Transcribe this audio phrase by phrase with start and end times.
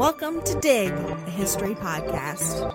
[0.00, 2.72] Welcome to Dig, a history podcast.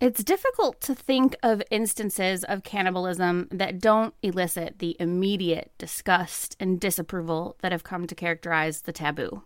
[0.00, 6.80] It's difficult to think of instances of cannibalism that don't elicit the immediate disgust and
[6.80, 9.42] disapproval that have come to characterize the taboo.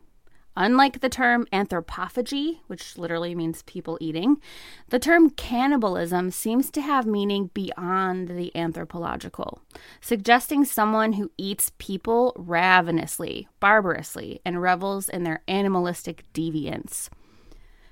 [0.56, 4.40] Unlike the term anthropophagy, which literally means people eating,
[4.88, 9.60] the term cannibalism seems to have meaning beyond the anthropological,
[10.00, 17.08] suggesting someone who eats people ravenously, barbarously, and revels in their animalistic deviance.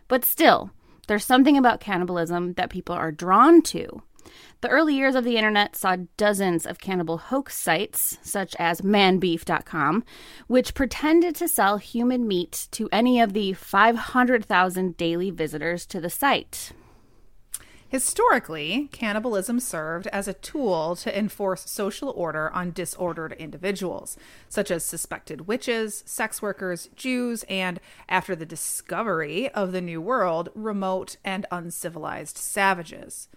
[0.08, 0.72] But still,
[1.06, 4.02] there's something about cannibalism that people are drawn to.
[4.60, 10.04] The early years of the internet saw dozens of cannibal hoax sites, such as manbeef.com,
[10.46, 16.10] which pretended to sell human meat to any of the 500,000 daily visitors to the
[16.10, 16.72] site.
[17.88, 24.16] Historically, cannibalism served as a tool to enforce social order on disordered individuals,
[24.48, 30.48] such as suspected witches, sex workers, Jews, and, after the discovery of the New World,
[30.54, 33.28] remote and uncivilized savages.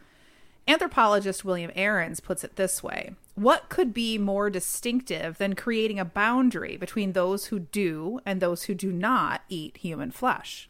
[0.67, 6.05] Anthropologist William Arens puts it this way What could be more distinctive than creating a
[6.05, 10.69] boundary between those who do and those who do not eat human flesh?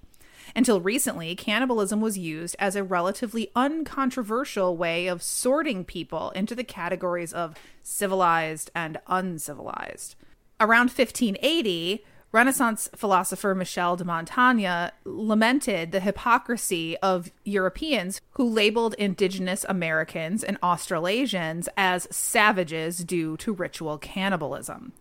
[0.56, 6.64] Until recently, cannibalism was used as a relatively uncontroversial way of sorting people into the
[6.64, 10.16] categories of civilized and uncivilized.
[10.60, 19.66] Around 1580, Renaissance philosopher Michel de Montaigne lamented the hypocrisy of Europeans who labeled indigenous
[19.68, 24.94] Americans and Australasians as savages due to ritual cannibalism.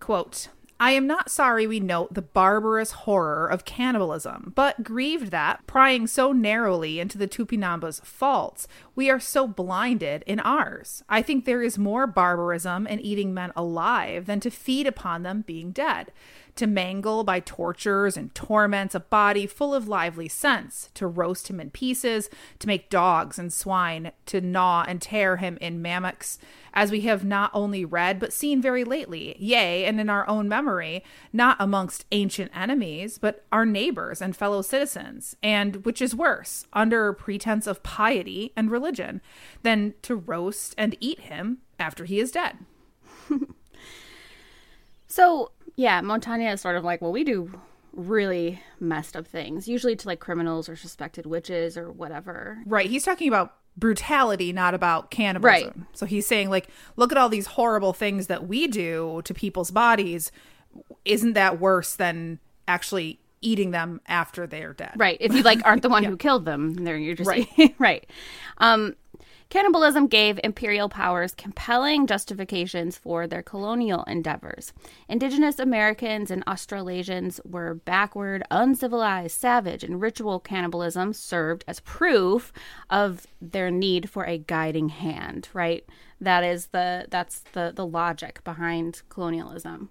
[0.00, 0.48] Quote,
[0.78, 6.06] I am not sorry we note the barbarous horror of cannibalism, but grieved that, prying
[6.06, 11.02] so narrowly into the Tupinamba's faults, we are so blinded in ours.
[11.08, 15.44] I think there is more barbarism in eating men alive than to feed upon them
[15.46, 16.12] being dead
[16.56, 21.60] to mangle by tortures and torments a body full of lively sense, to roast him
[21.60, 22.28] in pieces,
[22.58, 26.38] to make dogs and swine to gnaw and tear him in mammocks,
[26.74, 30.48] as we have not only read but seen very lately, yea, and in our own
[30.48, 31.02] memory,
[31.32, 37.12] not amongst ancient enemies, but our neighbors and fellow citizens, and which is worse, under
[37.12, 39.20] pretense of piety and religion,
[39.62, 42.58] than to roast and eat him after he is dead.
[45.06, 47.52] so yeah, Montaigne is sort of like, well, we do
[47.92, 52.58] really messed up things, usually to like criminals or suspected witches or whatever.
[52.66, 52.88] Right.
[52.88, 55.72] He's talking about brutality, not about cannibalism.
[55.76, 55.96] Right.
[55.96, 59.70] So he's saying, like, look at all these horrible things that we do to people's
[59.70, 60.32] bodies.
[61.04, 62.38] Isn't that worse than
[62.68, 64.94] actually eating them after they're dead?
[64.96, 65.18] Right.
[65.20, 66.10] If you like aren't the one yeah.
[66.10, 67.74] who killed them, then you're just right.
[67.78, 68.08] right.
[68.58, 68.96] Um,
[69.48, 74.72] Cannibalism gave imperial powers compelling justifications for their colonial endeavors.
[75.08, 82.52] Indigenous Americans and Australasians were backward, uncivilized, savage, and ritual cannibalism served as proof
[82.90, 85.84] of their need for a guiding hand, right?
[86.20, 89.90] That is the that's the the logic behind colonialism.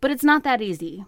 [0.00, 1.06] But it's not that easy.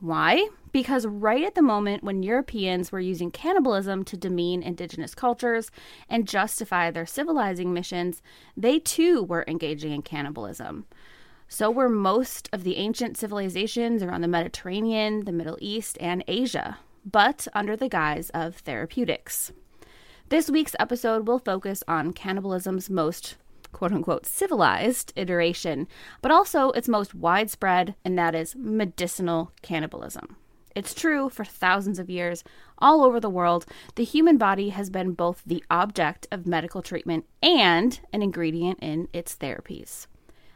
[0.00, 0.48] Why?
[0.72, 5.70] Because right at the moment when Europeans were using cannibalism to demean indigenous cultures
[6.08, 8.22] and justify their civilizing missions,
[8.56, 10.84] they too were engaging in cannibalism.
[11.48, 16.78] So were most of the ancient civilizations around the Mediterranean, the Middle East, and Asia.
[17.06, 19.52] but under the guise of therapeutics.
[20.28, 23.36] This week's episode will focus on cannibalism's most
[23.76, 25.86] quote unquote civilized iteration,
[26.22, 30.36] but also its most widespread, and that is medicinal cannibalism.
[30.74, 32.42] It's true for thousands of years,
[32.78, 37.26] all over the world, the human body has been both the object of medical treatment
[37.42, 40.06] and an ingredient in its therapies.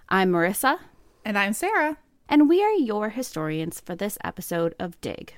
[0.09, 0.79] I'm Marissa.
[1.23, 1.99] And I'm Sarah.
[2.27, 5.35] And we are your historians for this episode of Dig.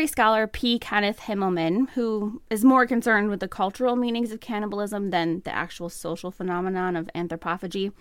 [0.00, 0.78] Literary scholar P.
[0.78, 5.90] Kenneth Himmelman, who is more concerned with the cultural meanings of cannibalism than the actual
[5.90, 7.92] social phenomenon of anthropophagy,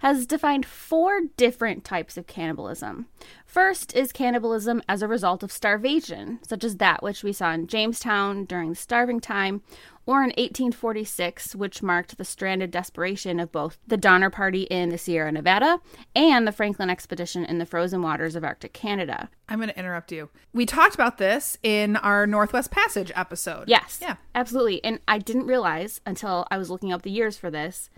[0.00, 3.06] has defined four different types of cannibalism.
[3.46, 7.68] First is cannibalism as a result of starvation, such as that which we saw in
[7.68, 9.62] Jamestown during the starving time,
[10.04, 14.98] or in 1846, which marked the stranded desperation of both the Donner Party in the
[14.98, 15.80] Sierra Nevada
[16.14, 19.30] and the Franklin expedition in the frozen waters of Arctic Canada.
[19.48, 20.28] I'm going to interrupt you.
[20.52, 23.68] We talked about this in our Northwest Passage episode.
[23.68, 24.00] Yes.
[24.02, 24.16] Yeah.
[24.34, 24.84] Absolutely.
[24.84, 27.90] And I didn't realize until I was looking up the years for this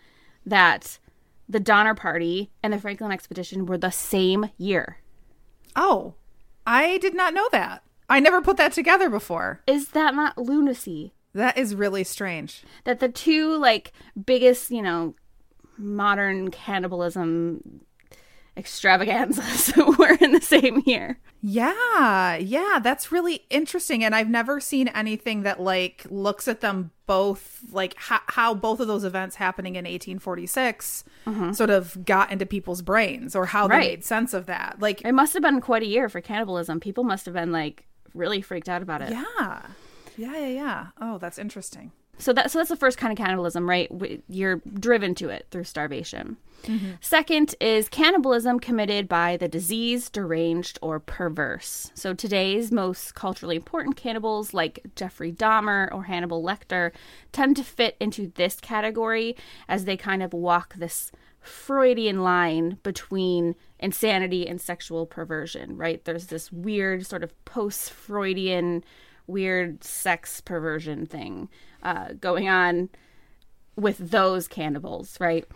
[0.47, 0.99] that
[1.49, 4.99] the Donner Party and the Franklin expedition were the same year.
[5.81, 6.15] Oh,
[6.67, 7.85] I did not know that.
[8.09, 9.61] I never put that together before.
[9.65, 11.13] Is that not lunacy?
[11.35, 12.65] That is really strange.
[12.83, 13.93] That the two like
[14.27, 15.15] biggest, you know,
[15.77, 17.83] modern cannibalism
[18.59, 21.19] extravaganzas were in the same year.
[21.41, 24.03] Yeah, yeah, that's really interesting.
[24.03, 28.81] And I've never seen anything that like looks at them both, like how, how both
[28.81, 31.53] of those events happening in 1846 mm-hmm.
[31.53, 33.81] sort of got into people's brains or how Right.
[33.83, 34.77] they made sense of that.
[34.81, 36.81] Like, It must have been quite a year for cannibalism.
[36.81, 39.11] People must have been like really freaked out about it.
[39.11, 39.63] yeah,
[40.17, 40.87] yeah, yeah, yeah.
[41.01, 41.93] Oh, that's interesting.
[42.19, 43.91] So that so that's the first kind of cannibalism, right?
[44.29, 46.37] You're driven to it through starvation.
[46.65, 46.93] Mm-hmm.
[47.01, 51.93] Second is cannibalism committed by the diseased, deranged, or perverse.
[51.95, 56.93] So today's most culturally important cannibals, like Jeffrey Dahmer or Hannibal Lecter,
[57.33, 59.37] tend to fit into this category
[59.69, 66.05] as they kind of walk this Freudian line between insanity and sexual perversion, right?
[66.05, 68.85] There's this weird sort of post Freudian
[69.27, 71.49] weird sex perversion thing
[71.83, 72.89] uh, going on
[73.77, 75.47] with those cannibals, right?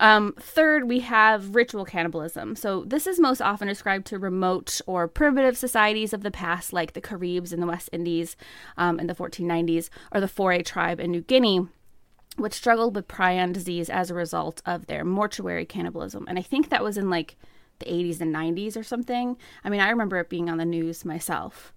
[0.00, 2.54] Um, third, we have ritual cannibalism.
[2.54, 6.92] So, this is most often ascribed to remote or primitive societies of the past, like
[6.92, 8.36] the Caribs in the West Indies
[8.76, 11.66] um, in the 1490s, or the Fore tribe in New Guinea,
[12.36, 16.26] which struggled with prion disease as a result of their mortuary cannibalism.
[16.28, 17.36] And I think that was in like
[17.80, 19.36] the 80s and 90s or something.
[19.64, 21.72] I mean, I remember it being on the news myself.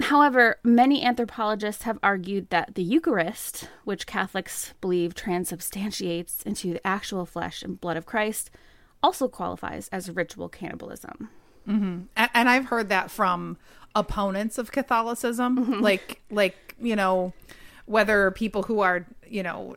[0.00, 7.26] However, many anthropologists have argued that the Eucharist, which Catholics believe transubstantiates into the actual
[7.26, 8.50] flesh and blood of Christ,
[9.02, 11.30] also qualifies as ritual cannibalism.
[11.68, 12.02] Mm-hmm.
[12.16, 13.56] and, and I've heard that from
[13.94, 15.80] opponents of Catholicism, mm-hmm.
[15.80, 17.32] like like you know,
[17.86, 19.76] whether people who are you know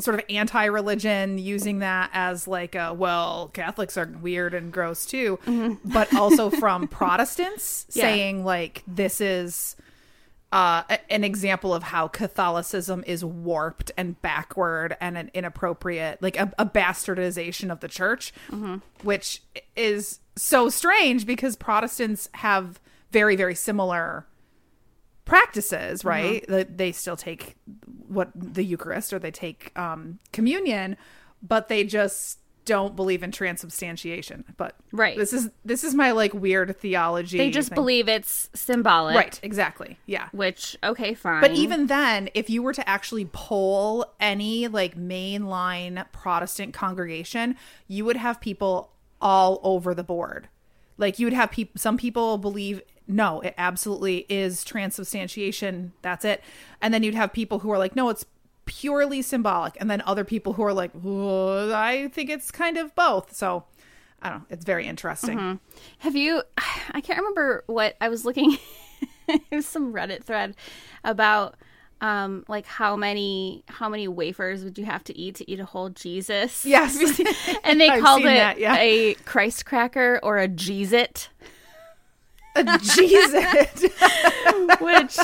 [0.00, 5.38] sort of anti-religion using that as like a well Catholics are weird and gross too,
[5.84, 8.02] but also from Protestants Yeah.
[8.04, 9.74] saying like this is
[10.50, 16.50] uh, an example of how Catholicism is warped and backward and an inappropriate, like a,
[16.58, 18.32] a bastardization of the church,
[19.02, 19.42] which
[19.76, 22.80] is so strange because Protestants have
[23.10, 24.26] very, very similar
[25.28, 26.44] practices, right?
[26.48, 27.56] That they still take
[28.08, 30.96] what the Eucharist or they take um, communion,
[31.42, 34.44] but they just don't believe in transubstantiation.
[34.58, 35.16] But Right.
[35.16, 37.38] this is this is my like weird theology.
[37.38, 37.76] They just thing.
[37.76, 39.16] believe it's symbolic.
[39.16, 40.28] right, exactly, yeah.
[40.32, 41.40] Which, okay, fine.
[41.40, 47.56] But even then, if you were to actually poll any like mainline Protestant congregation,
[47.86, 50.48] you would have people all over the board.
[50.98, 55.92] Like you would have people some people believe no, it absolutely is transubstantiation.
[56.02, 56.42] That's it.
[56.80, 58.26] And then you'd have people who are like, no, it's
[58.68, 59.76] purely symbolic.
[59.80, 63.34] And then other people who are like, "Well, I think it's kind of both.
[63.34, 63.64] So
[64.22, 64.44] I don't know.
[64.50, 65.58] It's very interesting.
[65.98, 66.42] Have you?
[66.92, 68.58] I can't remember what I was looking.
[69.28, 70.54] it was some Reddit thread
[71.02, 71.56] about
[72.00, 75.64] um like how many how many wafers would you have to eat to eat a
[75.64, 76.64] whole Jesus?
[76.64, 76.96] Yes.
[77.64, 78.76] and they called it that, yeah.
[78.76, 81.28] a Christ cracker or a Jesus,
[82.82, 83.82] Jesus.
[84.80, 85.18] which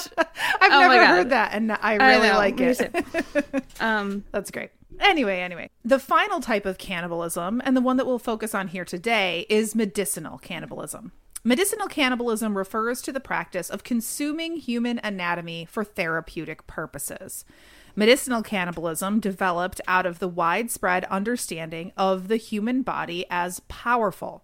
[0.60, 2.94] I've Oh never heard that, and I I really know, like it.
[3.80, 4.70] um That's great.
[5.00, 8.84] Anyway, anyway, the final type of cannibalism, and the one that we'll focus on here
[8.84, 11.12] today, is medicinal cannibalism.
[11.42, 17.44] Medicinal cannibalism refers to the practice of consuming human anatomy for therapeutic purposes.
[17.96, 24.42] Medicinal cannibalism developed out of the widespread understanding of the human body as powerful.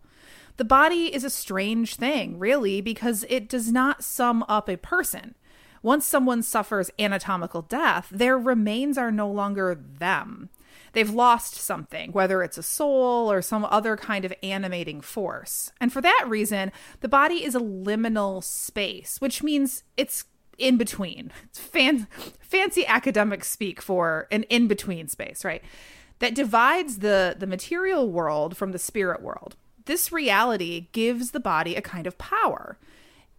[0.61, 5.35] The body is a strange thing, really, because it does not sum up a person.
[5.83, 10.50] Once someone suffers anatomical death, their remains are no longer them.
[10.93, 15.73] They've lost something, whether it's a soul or some other kind of animating force.
[15.81, 20.26] And for that reason, the body is a liminal space, which means it's
[20.59, 21.33] in between.
[21.45, 22.07] It's fan-
[22.38, 25.64] fancy academic speak for an in between space, right?
[26.19, 29.57] That divides the, the material world from the spirit world.
[29.90, 32.78] This reality gives the body a kind of power.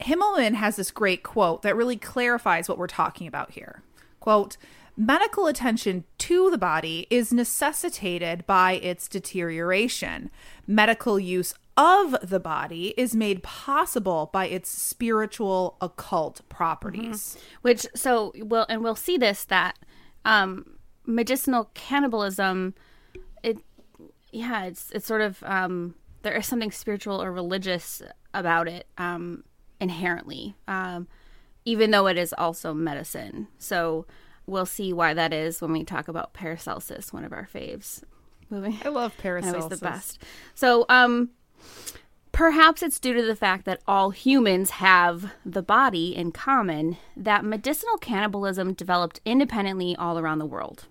[0.02, 3.84] Himmelman has this great quote that really clarifies what we're talking about here.
[4.20, 4.58] Quote,
[4.98, 10.30] medical attention to the body is necessitated by its deterioration.
[10.68, 17.38] Medical use of the body is made possible by its spiritual occult properties.
[17.38, 17.40] Mm-hmm.
[17.62, 19.80] Which so we'll and we'll see this that
[20.26, 22.74] um medicinal cannibalism
[23.42, 23.60] it
[24.34, 28.02] yeah, it's it's sort of um there is something spiritual or religious
[28.34, 29.44] about it um
[29.80, 30.56] inherently.
[30.68, 31.08] Um
[31.66, 33.48] even though it is also medicine.
[33.58, 34.06] So
[34.46, 38.04] we'll see why that is when we talk about Paracelsus, one of our faves.
[38.50, 38.80] Movie.
[38.84, 39.80] I love Paracelsus.
[39.80, 40.24] The best.
[40.56, 41.30] So, um,
[42.32, 47.46] perhaps it's due to the fact that all humans have the body in common that
[47.46, 50.88] medicinal cannibalism developed independently all around the world.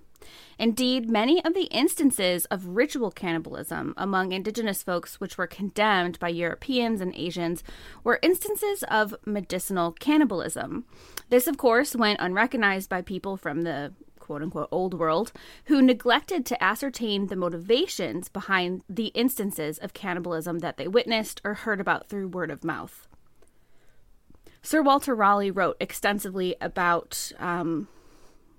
[0.58, 6.28] Indeed, many of the instances of ritual cannibalism among indigenous folks, which were condemned by
[6.28, 7.62] Europeans and Asians,
[8.04, 10.84] were instances of medicinal cannibalism.
[11.30, 13.92] This, of course, went unrecognized by people from the
[14.30, 15.32] quote unquote old world
[15.64, 21.54] who neglected to ascertain the motivations behind the instances of cannibalism that they witnessed or
[21.54, 23.08] heard about through word of mouth.
[24.62, 27.88] Sir Walter Raleigh wrote extensively about um,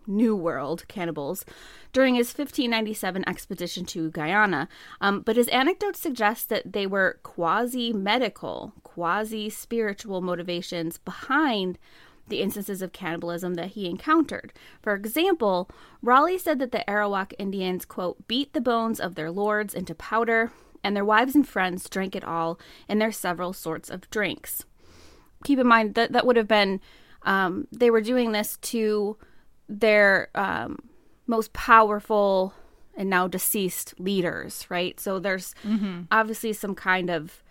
[0.08, 1.46] New World cannibals
[1.94, 4.68] during his 1597 expedition to Guyana,
[5.00, 11.78] um, but his anecdotes suggest that they were quasi medical, quasi spiritual motivations behind
[12.28, 14.54] the instances of cannibalism that he encountered.
[14.82, 15.70] For example,
[16.02, 20.52] Raleigh said that the Arawak Indians, quote, beat the bones of their lords into powder,
[20.84, 24.66] and their wives and friends drank it all in their several sorts of drinks.
[25.44, 26.80] Keep in mind that that would have been,
[27.24, 29.18] um, they were doing this to
[29.80, 30.78] their um,
[31.28, 32.54] most powerful
[32.96, 35.00] and now deceased leaders, right?
[35.00, 36.02] So there's mm-hmm.
[36.12, 37.42] obviously some kind of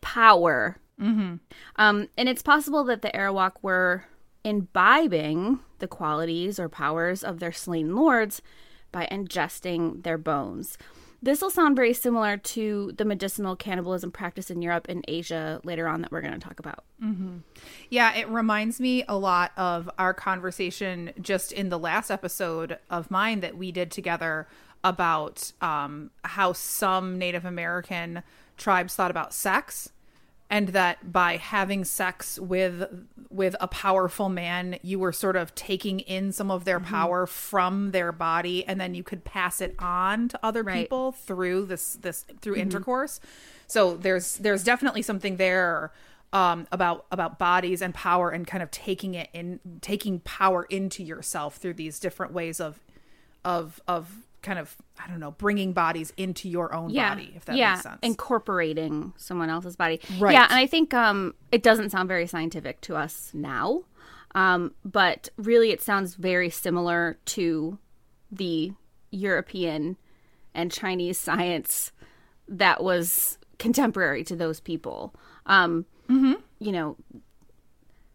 [0.00, 0.78] power.
[1.00, 1.36] Mm-hmm.
[1.76, 4.04] Um, and it's possible that the Arawak were
[4.44, 8.42] imbibing the qualities or powers of their slain lords
[8.92, 10.78] by ingesting their bones.
[11.22, 15.88] This will sound very similar to the medicinal cannibalism practice in Europe and Asia later
[15.88, 16.84] on that we're going to talk about.
[17.02, 17.38] Mm-hmm.
[17.90, 23.10] Yeah, it reminds me a lot of our conversation just in the last episode of
[23.10, 24.46] mine that we did together
[24.84, 28.22] about um, how some Native American
[28.56, 29.90] tribes thought about sex
[30.48, 36.00] and that by having sex with with a powerful man you were sort of taking
[36.00, 36.94] in some of their mm-hmm.
[36.94, 40.82] power from their body and then you could pass it on to other right.
[40.82, 42.62] people through this this through mm-hmm.
[42.62, 43.20] intercourse
[43.66, 45.92] so there's there's definitely something there
[46.32, 51.02] um, about about bodies and power and kind of taking it in taking power into
[51.02, 52.80] yourself through these different ways of
[53.44, 57.10] of of kind of I don't know, bringing bodies into your own yeah.
[57.10, 57.72] body, if that yeah.
[57.72, 57.98] makes sense.
[58.02, 60.00] Incorporating someone else's body.
[60.18, 60.32] Right.
[60.32, 63.82] Yeah, and I think um it doesn't sound very scientific to us now.
[64.34, 67.78] Um, but really it sounds very similar to
[68.30, 68.72] the
[69.10, 69.96] European
[70.54, 71.90] and Chinese science
[72.46, 75.14] that was contemporary to those people.
[75.46, 76.34] Um, mm-hmm.
[76.58, 76.96] you know,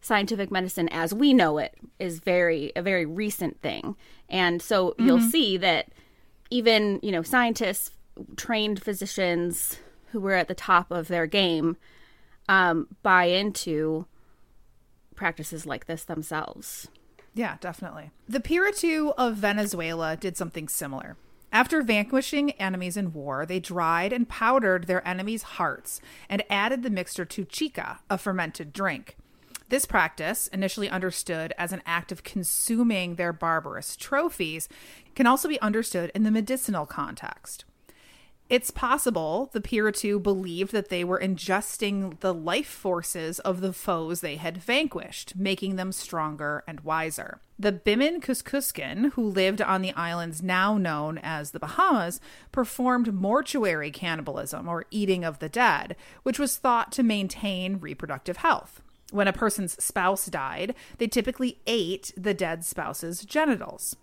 [0.02, 3.96] scientific medicine as we know it is very a very recent thing.
[4.30, 5.06] And so mm-hmm.
[5.06, 5.90] you'll see that
[6.52, 7.92] even you know scientists,
[8.36, 9.80] trained physicians
[10.12, 11.78] who were at the top of their game
[12.48, 14.06] um, buy into
[15.16, 16.90] practices like this themselves.
[17.34, 18.12] Yeah, definitely.
[18.28, 21.16] The Piritu of Venezuela did something similar.
[21.54, 26.90] After vanquishing enemies in war, they dried and powdered their enemies' hearts and added the
[26.90, 29.18] mixture to chica, a fermented drink.
[29.72, 34.68] This practice, initially understood as an act of consuming their barbarous trophies,
[35.16, 37.64] can also be understood in the medicinal context.
[38.50, 44.20] It's possible the Piritu believed that they were ingesting the life forces of the foes
[44.20, 47.40] they had vanquished, making them stronger and wiser.
[47.58, 52.20] The Bimin Kuskusmin, who lived on the islands now known as the Bahamas,
[52.52, 58.82] performed mortuary cannibalism or eating of the dead, which was thought to maintain reproductive health.
[59.12, 63.96] When a person's spouse died, they typically ate the dead spouse's genitals.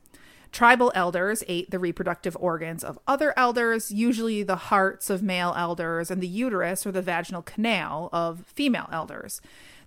[0.52, 6.10] Tribal elders ate the reproductive organs of other elders, usually the hearts of male elders
[6.10, 9.40] and the uterus or the vaginal canal of female elders.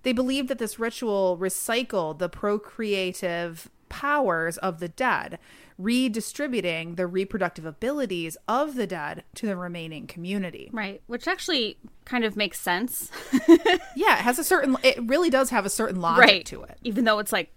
[0.04, 5.38] They believed that this ritual recycled the procreative powers of the dead,
[5.82, 10.70] redistributing the reproductive abilities of the dead to the remaining community.
[10.72, 13.12] Right, which actually kind of makes sense.
[13.96, 16.46] yeah, it has a certain it really does have a certain logic right.
[16.46, 16.78] to it.
[16.84, 17.54] Even though it's like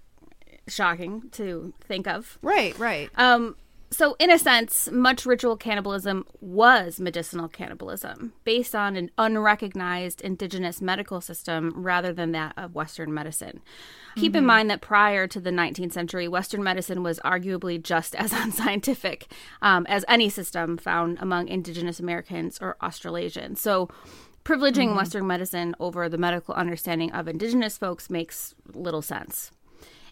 [0.69, 2.39] shocking to think of.
[2.43, 3.11] Right, right.
[3.17, 3.57] Um
[3.95, 10.83] so in a sense, much ritual cannibalism was medicinal cannibalism based on an unrecognized indigenous
[10.83, 13.61] medical system rather than that of western medicine.
[14.17, 18.33] Keep in mind that prior to the 19th century, Western medicine was arguably just as
[18.33, 19.27] unscientific
[19.61, 23.61] um, as any system found among Indigenous Americans or Australasians.
[23.61, 23.89] So,
[24.45, 29.51] privileging Western medicine over the medical understanding of Indigenous folks makes little sense.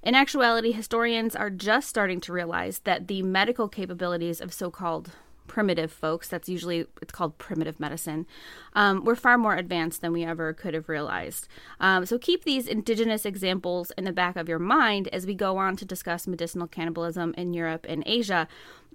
[0.02, 5.12] In actuality, historians are just starting to realize that the medical capabilities of so called
[5.47, 8.26] primitive folks, that's usually, it's called primitive medicine,
[8.75, 11.47] um, were far more advanced than we ever could have realized.
[11.78, 15.56] Um, so keep these indigenous examples in the back of your mind as we go
[15.56, 18.49] on to discuss medicinal cannibalism in Europe and Asia,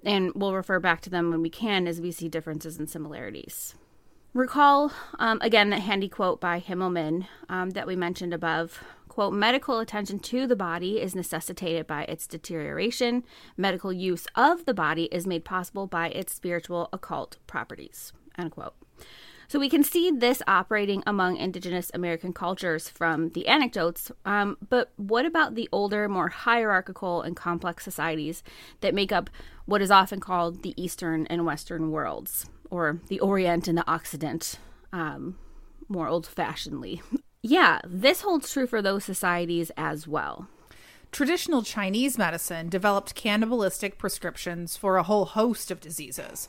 [0.04, 3.74] and we'll refer back to them when we can as we see differences and similarities.
[4.34, 8.84] Recall um, again that handy quote by Himmelman um, that we mentioned above.
[9.18, 13.24] Quote, medical attention to the body is necessitated by its deterioration.
[13.56, 18.12] Medical use of the body is made possible by its spiritual occult properties.
[18.38, 18.74] End quote.
[19.48, 24.92] So we can see this operating among indigenous American cultures from the anecdotes, um, but
[24.94, 28.44] what about the older, more hierarchical and complex societies
[28.82, 29.30] that make up
[29.64, 34.60] what is often called the Eastern and Western worlds, or the Orient and the Occident,
[34.92, 35.36] um,
[35.88, 37.02] more old fashionedly?
[37.42, 40.48] Yeah, this holds true for those societies as well.
[41.12, 46.48] Traditional Chinese medicine developed cannibalistic prescriptions for a whole host of diseases.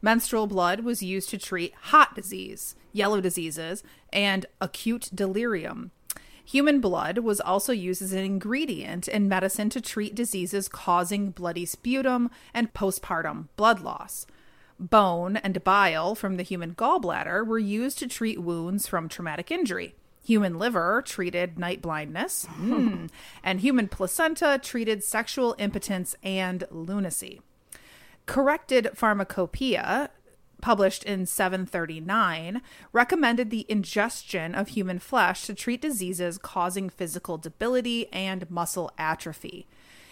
[0.00, 5.90] Menstrual blood was used to treat hot disease, yellow diseases, and acute delirium.
[6.44, 11.66] Human blood was also used as an ingredient in medicine to treat diseases causing bloody
[11.66, 14.24] sputum and postpartum blood loss.
[14.80, 19.94] Bone and bile from the human gallbladder were used to treat wounds from traumatic injury.
[20.28, 23.08] Human liver treated night blindness, mm.
[23.42, 27.40] and human placenta treated sexual impotence and lunacy.
[28.26, 30.10] Corrected Pharmacopoeia,
[30.60, 32.60] published in 739,
[32.92, 39.66] recommended the ingestion of human flesh to treat diseases causing physical debility and muscle atrophy.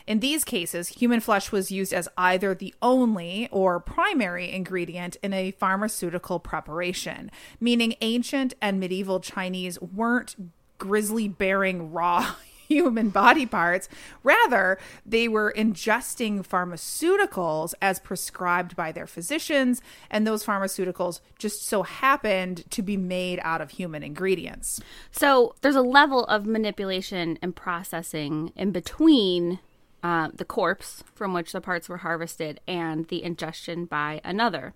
[0.06, 5.32] In these cases, human flesh was used as either the only or primary ingredient in
[5.32, 10.36] a pharmaceutical preparation, meaning ancient and medieval Chinese weren't
[10.78, 12.34] grizzly bearing raw
[12.68, 13.88] human body parts.
[14.22, 21.82] Rather, they were ingesting pharmaceuticals as prescribed by their physicians, and those pharmaceuticals just so
[21.82, 24.80] happened to be made out of human ingredients.
[25.10, 29.58] So there's a level of manipulation and processing in between
[30.02, 34.74] uh, the corpse from which the parts were harvested and the ingestion by another.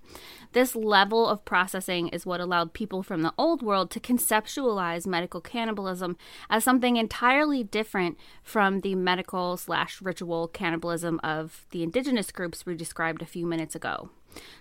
[0.53, 5.41] This level of processing is what allowed people from the old world to conceptualize medical
[5.41, 6.17] cannibalism
[6.49, 12.75] as something entirely different from the medical slash ritual cannibalism of the indigenous groups we
[12.75, 14.11] described a few minutes ago.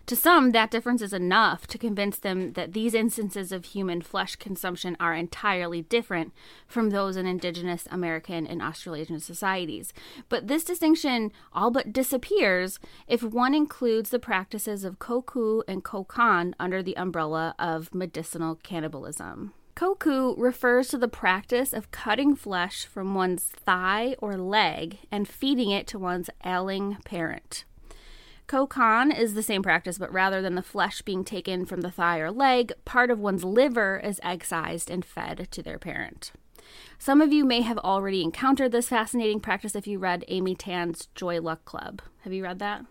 [0.07, 4.35] To some, that difference is enough to convince them that these instances of human flesh
[4.35, 6.33] consumption are entirely different
[6.67, 9.93] from those in indigenous American and Australasian societies.
[10.27, 16.53] But this distinction all but disappears if one includes the practices of koku and kokan
[16.59, 19.53] under the umbrella of medicinal cannibalism.
[19.75, 25.69] Koku refers to the practice of cutting flesh from one's thigh or leg and feeding
[25.69, 27.63] it to one's ailing parent.
[28.49, 32.17] Kokan is the same practice, but rather than the flesh being taken from the thigh
[32.17, 36.31] or leg, part of one's liver is excised and fed to their parent.
[36.97, 41.07] Some of you may have already encountered this fascinating practice if you read Amy Tan's
[41.13, 42.01] Joy Luck Club.
[42.21, 42.85] Have you read that?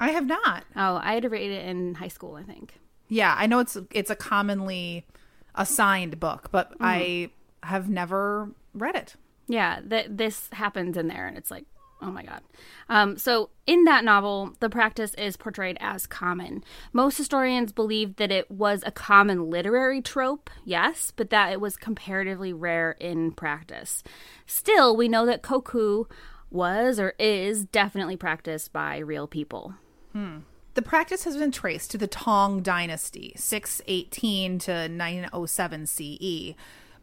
[0.00, 0.64] I have not.
[0.74, 2.74] Oh, I had to read it in high school, I think.
[3.08, 5.06] Yeah, I know it's it's a commonly
[5.54, 6.84] assigned book, but mm-hmm.
[6.84, 7.30] I
[7.62, 9.14] have never read it.
[9.46, 11.66] Yeah, that this happens in there, and it's like,
[12.04, 12.42] Oh my God.
[12.90, 16.62] Um, so, in that novel, the practice is portrayed as common.
[16.92, 21.78] Most historians believe that it was a common literary trope, yes, but that it was
[21.78, 24.02] comparatively rare in practice.
[24.46, 26.04] Still, we know that koku
[26.50, 29.74] was or is definitely practiced by real people.
[30.12, 30.40] Hmm.
[30.74, 36.54] The practice has been traced to the Tang Dynasty, 618 to 907 CE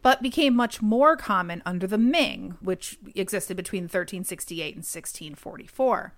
[0.02, 6.12] but became much more common under the Ming, which existed between 1368 and 1644.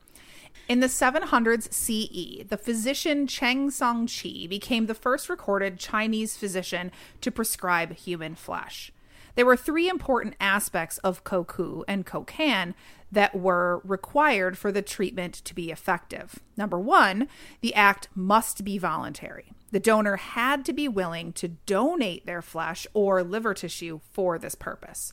[0.68, 7.30] In the 700s CE, the physician Cheng Songqi became the first recorded Chinese physician to
[7.30, 8.90] prescribe human flesh.
[9.34, 12.74] There were three important aspects of Koku and Kokan
[13.10, 16.38] that were required for the treatment to be effective.
[16.56, 17.28] Number one,
[17.60, 19.52] the act must be voluntary.
[19.74, 24.54] The donor had to be willing to donate their flesh or liver tissue for this
[24.54, 25.12] purpose.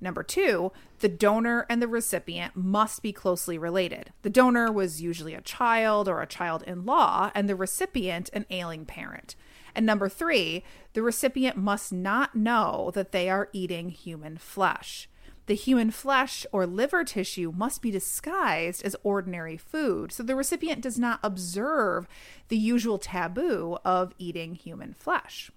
[0.00, 4.12] Number two, the donor and the recipient must be closely related.
[4.22, 8.46] The donor was usually a child or a child in law, and the recipient an
[8.48, 9.34] ailing parent.
[9.74, 15.08] And number three, the recipient must not know that they are eating human flesh
[15.46, 20.80] the human flesh or liver tissue must be disguised as ordinary food, so the recipient
[20.80, 22.06] does not observe
[22.48, 25.50] the usual taboo of eating human flesh.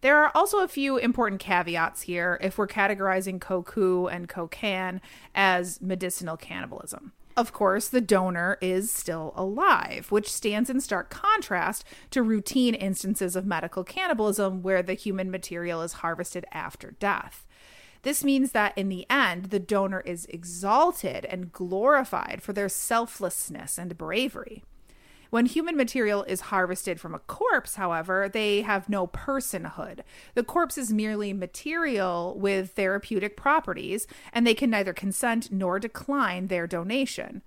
[0.00, 5.00] There are also a few important caveats here if we're categorizing koku and kokan
[5.34, 7.12] as medicinal cannibalism.
[7.36, 13.36] Of course, the donor is still alive, which stands in stark contrast to routine instances
[13.36, 17.46] of medical cannibalism where the human material is harvested after death.
[18.02, 23.76] This means that in the end, the donor is exalted and glorified for their selflessness
[23.76, 24.62] and bravery.
[25.28, 30.00] When human material is harvested from a corpse, however, they have no personhood.
[30.34, 36.48] The corpse is merely material with therapeutic properties, and they can neither consent nor decline
[36.48, 37.42] their donation.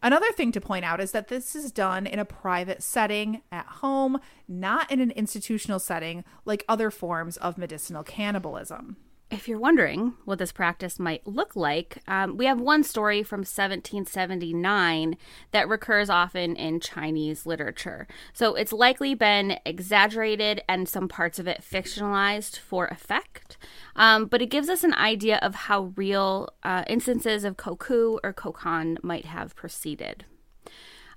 [0.00, 3.66] Another thing to point out is that this is done in a private setting at
[3.66, 8.96] home, not in an institutional setting like other forms of medicinal cannibalism
[9.30, 13.40] if you're wondering what this practice might look like, um, we have one story from
[13.40, 15.16] 1779
[15.50, 18.06] that recurs often in Chinese literature.
[18.32, 23.58] So it's likely been exaggerated and some parts of it fictionalized for effect.
[23.96, 28.32] Um, but it gives us an idea of how real uh, instances of koku or
[28.32, 30.24] kokan might have proceeded.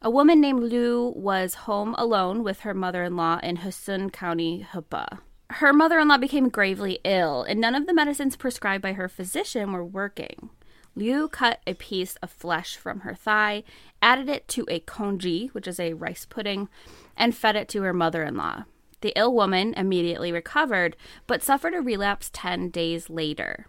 [0.01, 4.67] A woman named Liu was home alone with her mother in law in Hesun County,
[4.73, 5.19] Hebei
[5.55, 9.09] her mother in law became gravely ill, and none of the medicines prescribed by her
[9.09, 10.49] physician were working.
[10.95, 13.63] Liu cut a piece of flesh from her thigh,
[14.01, 16.67] added it to a congee, which is a rice pudding,
[17.15, 18.63] and fed it to her mother in law.
[19.01, 20.95] The ill woman immediately recovered,
[21.27, 23.65] but suffered a relapse 10 days later.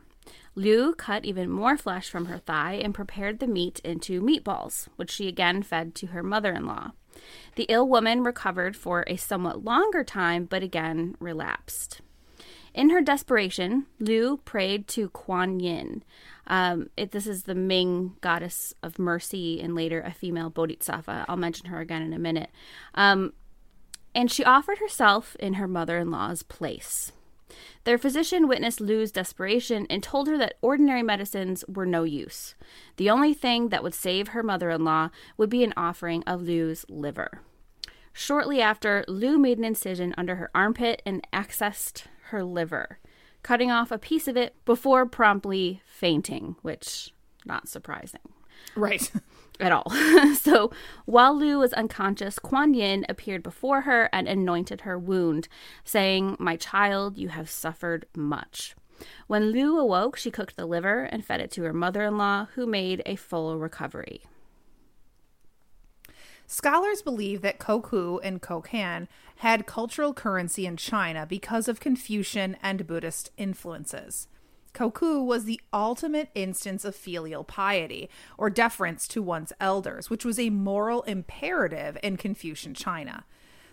[0.54, 5.10] Liu cut even more flesh from her thigh and prepared the meat into meatballs, which
[5.10, 6.92] she again fed to her mother in law.
[7.56, 12.00] The ill woman recovered for a somewhat longer time, but again relapsed.
[12.74, 16.02] In her desperation, Liu prayed to Kuan Yin.
[16.46, 21.26] Um, it, this is the Ming goddess of mercy and later a female bodhisattva.
[21.28, 22.50] I'll mention her again in a minute.
[22.94, 23.34] Um,
[24.14, 27.12] and she offered herself in her mother in law's place.
[27.84, 32.54] Their physician witnessed Liu's desperation and told her that ordinary medicines were no use.
[32.96, 36.42] The only thing that would save her mother in law would be an offering of
[36.42, 37.40] Liu's liver.
[38.12, 42.98] Shortly after, Liu made an incision under her armpit and accessed her liver,
[43.42, 48.20] cutting off a piece of it before promptly fainting, which not surprising.
[48.76, 49.10] Right.
[49.60, 49.90] at all.
[50.34, 50.70] so
[51.04, 55.48] while Liu was unconscious, Kuan Yin appeared before her and anointed her wound,
[55.84, 58.74] saying, My child, you have suffered much.
[59.26, 62.48] When Liu awoke, she cooked the liver and fed it to her mother in law,
[62.54, 64.22] who made a full recovery.
[66.46, 72.86] Scholars believe that Koku and Kokan had cultural currency in China because of Confucian and
[72.86, 74.28] Buddhist influences.
[74.72, 78.08] Koku was the ultimate instance of filial piety,
[78.38, 83.24] or deference to one's elders, which was a moral imperative in Confucian China.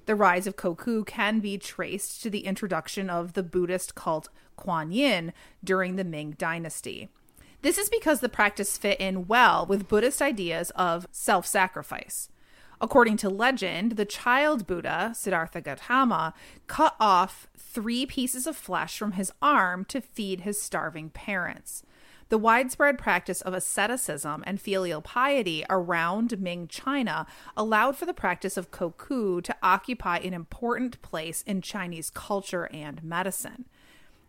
[0.06, 4.92] The rise of Koku can be traced to the introduction of the Buddhist cult Kuan
[4.92, 5.34] Yin
[5.64, 7.10] during the Ming Dynasty.
[7.62, 12.30] This is because the practice fit in well with Buddhist ideas of self sacrifice.
[12.82, 16.34] According to legend, the child Buddha, Siddhartha Gautama,
[16.68, 21.84] cut off three pieces of flesh from his arm to feed his starving parents.
[22.30, 27.26] The widespread practice of asceticism and filial piety around Ming China
[27.58, 33.04] allowed for the practice of koku to occupy an important place in Chinese culture and
[33.04, 33.66] medicine.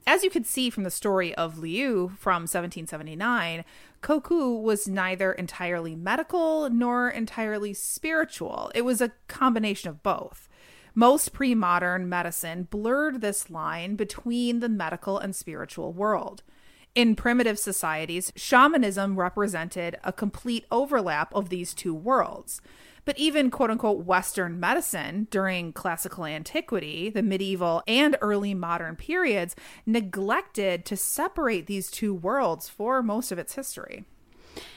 [0.07, 3.65] as you could see from the story of Liu from 1779,
[4.01, 8.71] Koku was neither entirely medical nor entirely spiritual.
[8.75, 10.49] It was a combination of both.
[10.95, 16.43] Most pre modern medicine blurred this line between the medical and spiritual world.
[16.95, 22.61] In primitive societies, shamanism represented a complete overlap of these two worlds.
[23.05, 29.57] But even quote unquote Western medicine during classical antiquity, the medieval and early modern periods
[29.87, 34.05] neglected to separate these two worlds for most of its history.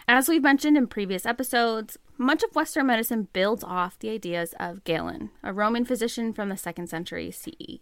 [0.08, 4.84] As we've mentioned in previous episodes, much of Western medicine builds off the ideas of
[4.84, 7.80] Galen, a Roman physician from the 2nd century CE.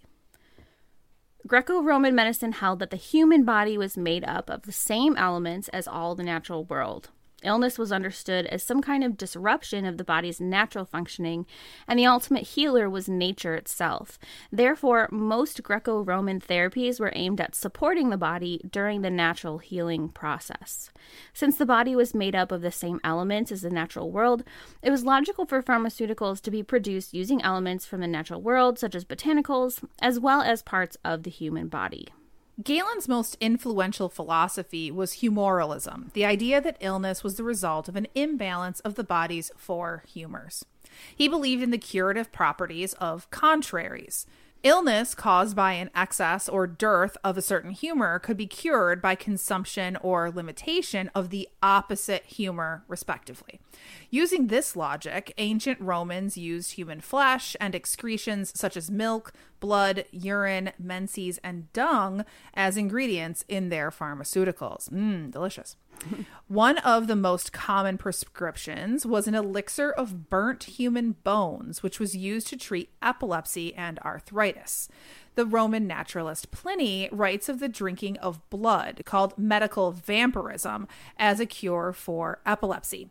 [1.47, 5.67] Greco Roman medicine held that the human body was made up of the same elements
[5.69, 7.09] as all the natural world.
[7.43, 11.45] Illness was understood as some kind of disruption of the body's natural functioning,
[11.87, 14.19] and the ultimate healer was nature itself.
[14.51, 20.09] Therefore, most Greco Roman therapies were aimed at supporting the body during the natural healing
[20.09, 20.91] process.
[21.33, 24.43] Since the body was made up of the same elements as the natural world,
[24.83, 28.95] it was logical for pharmaceuticals to be produced using elements from the natural world, such
[28.95, 32.07] as botanicals, as well as parts of the human body.
[32.61, 38.07] Galen's most influential philosophy was humoralism, the idea that illness was the result of an
[38.13, 40.65] imbalance of the body's four humors.
[41.15, 44.27] He believed in the curative properties of contraries.
[44.63, 49.15] Illness caused by an excess or dearth of a certain humor could be cured by
[49.15, 53.59] consumption or limitation of the opposite humor, respectively.
[54.11, 60.73] Using this logic, ancient Romans used human flesh and excretions such as milk, blood, urine,
[60.77, 64.91] menses, and dung as ingredients in their pharmaceuticals.
[64.91, 65.75] Mmm, delicious.
[66.47, 72.15] One of the most common prescriptions was an elixir of burnt human bones, which was
[72.15, 74.89] used to treat epilepsy and arthritis.
[75.35, 80.87] The Roman naturalist Pliny writes of the drinking of blood, called medical vampirism,
[81.17, 83.09] as a cure for epilepsy.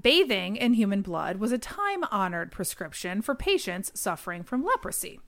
[0.00, 5.20] Bathing in human blood was a time honored prescription for patients suffering from leprosy.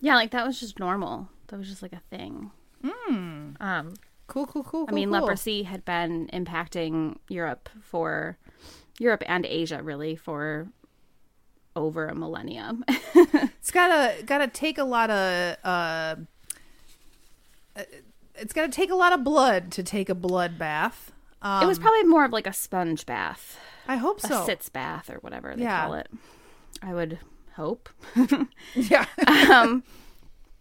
[0.00, 1.28] Yeah, like that was just normal.
[1.48, 2.50] That was just like a thing.
[2.82, 3.60] Mm.
[3.60, 3.94] Um,
[4.26, 4.86] cool, cool, cool.
[4.88, 5.20] I mean, cool.
[5.20, 8.38] leprosy had been impacting Europe for
[8.98, 10.68] Europe and Asia really for
[11.74, 12.84] over a millennium.
[12.88, 16.16] it's gotta gotta take a lot of uh,
[18.34, 21.12] it's gotta take a lot of blood to take a blood bath.
[21.42, 23.58] Um, it was probably more of like a sponge bath.
[23.86, 24.42] I hope so.
[24.42, 25.84] A sitz bath or whatever they yeah.
[25.84, 26.08] call it.
[26.82, 27.18] I would
[27.54, 27.88] hope.
[28.74, 29.06] yeah.
[29.50, 29.84] um,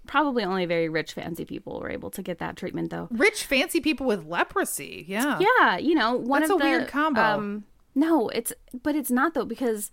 [0.08, 3.08] probably only very rich, fancy people were able to get that treatment, though.
[3.12, 5.06] Rich, fancy people with leprosy.
[5.08, 5.39] Yeah.
[5.39, 5.78] Yeah.
[5.78, 7.22] You know, one That's of a the, weird combo.
[7.22, 7.63] Um,
[7.94, 8.52] no, it's
[8.84, 9.91] but it's not though because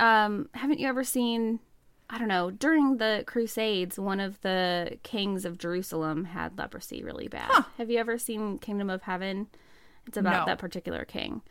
[0.00, 1.60] um, haven't you ever seen?
[2.10, 2.50] I don't know.
[2.50, 7.50] During the Crusades, one of the kings of Jerusalem had leprosy really bad.
[7.50, 7.62] Huh.
[7.76, 9.48] Have you ever seen Kingdom of Heaven?
[10.06, 10.52] It's about No.
[10.52, 11.42] that particular king.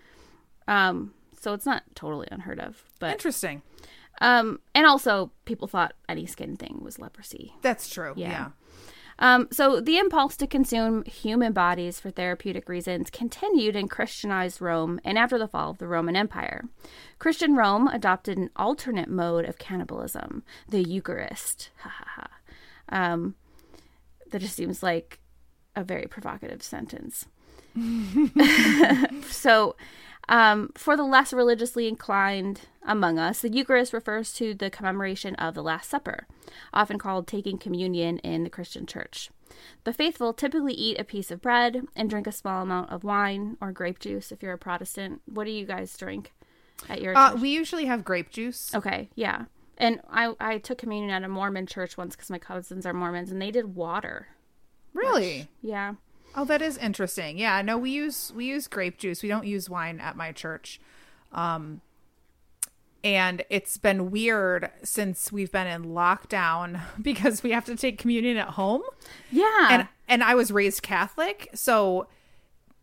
[0.67, 3.61] Um, so it's not totally unheard of, but Interesting.
[4.21, 7.53] Um, and also people thought any skin thing was leprosy.
[7.61, 8.13] That's true.
[8.15, 8.29] Yeah.
[8.29, 8.47] Yeah.
[9.19, 14.99] Um, so the impulse to consume human bodies for therapeutic reasons continued in Christianized Rome
[15.03, 16.65] and after the fall of the Roman Empire.
[17.17, 21.69] Christian Rome adopted an alternate mode of cannibalism, the Eucharist.
[21.79, 22.27] Ha ha ha.
[22.89, 23.35] Um,
[24.31, 25.19] that just seems like
[25.75, 27.25] a very provocative sentence.
[29.29, 29.75] so,
[30.29, 35.53] um, for the less religiously inclined among us, the Eucharist refers to the commemoration of
[35.53, 36.27] the Last Supper,
[36.73, 39.29] often called taking communion in the Christian church.
[39.85, 43.57] The faithful typically eat a piece of bread and drink a small amount of wine
[43.61, 45.21] or grape juice if you're a Protestant.
[45.25, 46.33] What do you guys drink
[46.89, 48.75] at your Uh, we usually have grape juice.
[48.75, 49.45] Okay, yeah.
[49.77, 53.31] And I, I took communion at a Mormon church once because my cousins are Mormons
[53.31, 54.27] and they did water.
[54.93, 55.49] Really?
[55.61, 55.95] Yeah.
[56.37, 57.39] Oh, that is interesting.
[57.39, 59.23] Yeah, no, we use we use grape juice.
[59.23, 60.79] We don't use wine at my church.
[61.31, 61.81] Um
[63.03, 68.37] and it's been weird since we've been in lockdown because we have to take communion
[68.37, 68.83] at home.
[69.31, 69.67] Yeah.
[69.71, 72.07] And and I was raised Catholic, so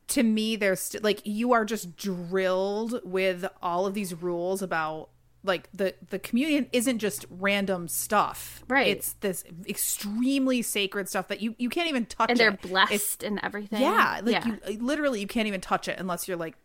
[0.09, 5.09] to me there's st- like you are just drilled with all of these rules about
[5.45, 8.87] like the the communion isn't just random stuff Right.
[8.89, 12.55] it's this extremely sacred stuff that you you can't even touch and they're it.
[12.65, 13.81] It's- blessed and everything.
[13.83, 14.57] yeah, like yeah.
[14.69, 16.57] you literally you can't even touch it unless you're like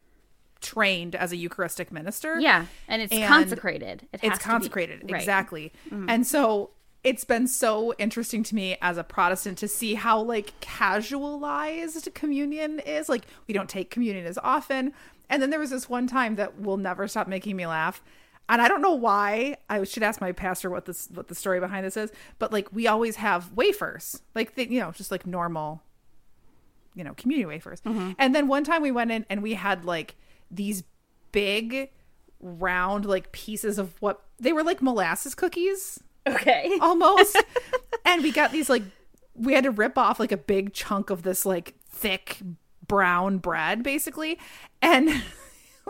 [0.62, 2.40] trained as a Eucharistic minister.
[2.40, 4.08] Yeah, and it's And consecrated.
[4.12, 5.06] It has It's to be- consecrated, right.
[5.08, 5.16] Mm-hmm.
[5.16, 5.74] exactly.
[5.92, 6.72] And so
[7.04, 12.80] it's been so interesting to me as a Protestant to see how like casualized communion
[12.80, 13.08] is.
[13.10, 14.94] Like we don't take communion as often.
[15.30, 18.02] And then there was this one time that will never stop making me laugh.
[18.50, 19.58] And I don't know why.
[19.70, 22.12] I should ask my pastor what this what the story behind this is.
[22.40, 25.82] But like we always have wafers, like the, you know, just like normal,
[26.96, 27.82] you know, community wafers.
[27.82, 28.12] Mm-hmm.
[28.18, 30.16] And then one time we went in and we had like
[30.52, 30.84] these
[31.32, 31.92] big
[32.42, 36.78] round like pieces of what they were like molasses cookies Okay.
[36.82, 37.42] almost.
[38.06, 38.84] and we got these like
[39.36, 42.40] we had to rip off like a big chunk of this like thick
[42.88, 44.38] brown bread basically.
[44.82, 45.10] And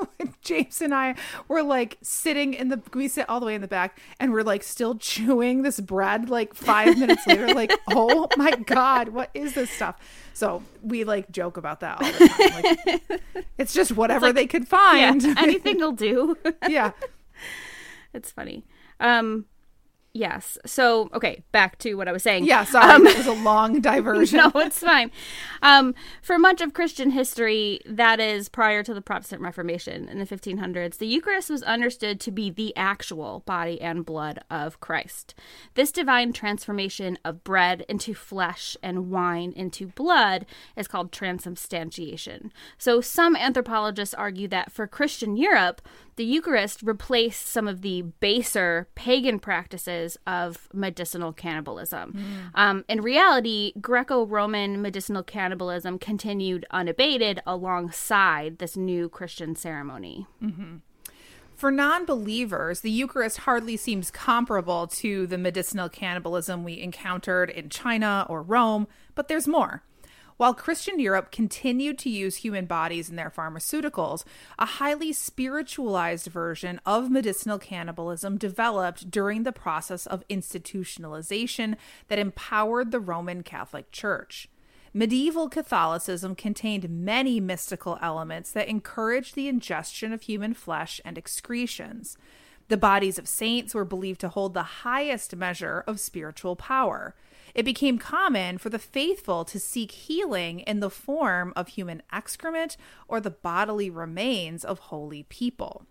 [0.42, 1.16] James and I
[1.48, 4.44] were like sitting in the we sit all the way in the back and we're
[4.44, 7.48] like still chewing this bread like 5 minutes later.
[7.54, 9.96] Like oh my god what is this stuff?
[10.34, 13.02] So we like joke about that all the time.
[13.10, 16.38] Like, it's just whatever they could Yeah, find anything will do.
[16.68, 16.92] yeah.
[18.14, 18.66] It's funny.
[19.00, 19.46] Um,
[20.14, 20.58] yes.
[20.66, 22.46] So, okay, back to what I was saying.
[22.46, 25.12] yeah sorry it was a long diversion no, it's fine.
[25.62, 30.26] Um, for much of Christian history, that is prior to the Protestant Reformation in the
[30.26, 35.36] 1500s, the Eucharist was understood to be the actual body and blood of Christ.
[35.74, 40.46] This divine transformation of bread into flesh and wine into blood
[40.78, 42.52] is called transubstantiation.
[42.78, 45.82] So, some anthropologists argue that for Christian Europe,
[46.20, 52.12] the Eucharist replaced some of the baser pagan practices of medicinal cannibalism.
[52.56, 60.28] Um, in reality, Greco Roman medicinal cannibalism continued unabated alongside this new Christian ceremony.
[61.56, 67.70] For non believers, the Eucharist hardly seems comparable to the medicinal cannibalism we encountered in
[67.70, 69.84] China or Rome, but there's more.
[70.40, 74.24] While Christian Europe continued to use human bodies in their pharmaceuticals,
[74.58, 81.76] a highly spiritualized version of medicinal cannibalism developed during the process of institutionalization
[82.08, 84.48] that empowered the Roman Catholic Church.
[84.94, 92.18] Medieval Catholicism contained many mystical elements that encouraged the ingestion of human flesh and excretions.
[92.70, 97.14] The bodies of saints were believed to hold the highest measure of spiritual power.
[97.60, 102.78] It became common for the faithful to seek healing in the form of human excrement
[103.06, 105.86] or the bodily remains of holy people.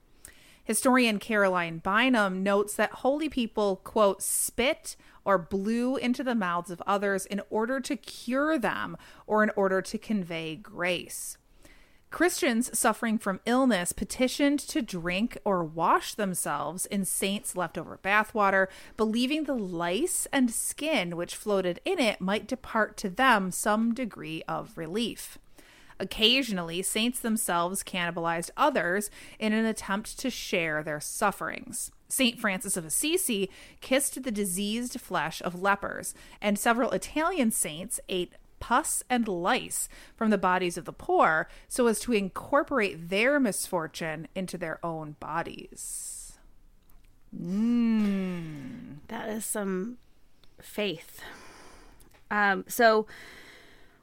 [0.65, 6.83] Historian Caroline Bynum notes that holy people, quote, spit or blew into the mouths of
[6.87, 11.37] others in order to cure them or in order to convey grace.
[12.11, 19.45] Christians suffering from illness petitioned to drink or wash themselves in saints' leftover bathwater, believing
[19.45, 24.77] the lice and skin which floated in it might depart to them some degree of
[24.77, 25.39] relief.
[26.01, 31.91] Occasionally, saints themselves cannibalized others in an attempt to share their sufferings.
[32.09, 32.39] St.
[32.39, 39.03] Francis of Assisi kissed the diseased flesh of lepers, and several Italian saints ate pus
[39.09, 44.59] and lice from the bodies of the poor so as to incorporate their misfortune into
[44.59, 46.39] their own bodies.
[49.09, 49.99] That is some
[50.61, 51.21] faith.
[52.31, 53.07] Um, so,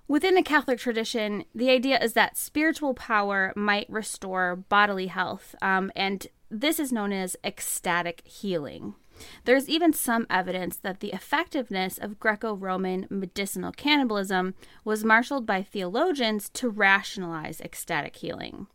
[0.07, 5.91] within the Catholic tradition, the idea is that spiritual power might restore bodily health, um,
[5.95, 8.95] and this is known as ecstatic healing.
[9.45, 15.63] There's even some evidence that the effectiveness of Greco Roman medicinal cannibalism was marshaled by
[15.63, 18.67] theologians to rationalize ecstatic healing.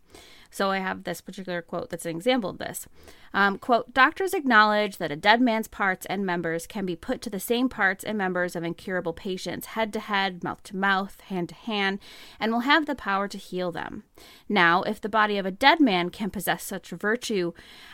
[0.50, 2.86] So I have this particular quote that's an example of this.
[3.32, 7.30] Um, quote, doctors acknowledge that a dead man's parts and members can be put to
[7.30, 11.50] the same parts and members of incurable patients, head to head, mouth to mouth, hand
[11.50, 12.00] to hand,
[12.40, 14.02] and will have the power to heal them.
[14.48, 17.52] Now, if the body of a dead man can possess such virtue,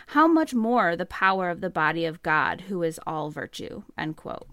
[0.08, 4.16] how much more the power of the body of God, who is all virtue, end
[4.16, 4.48] quote.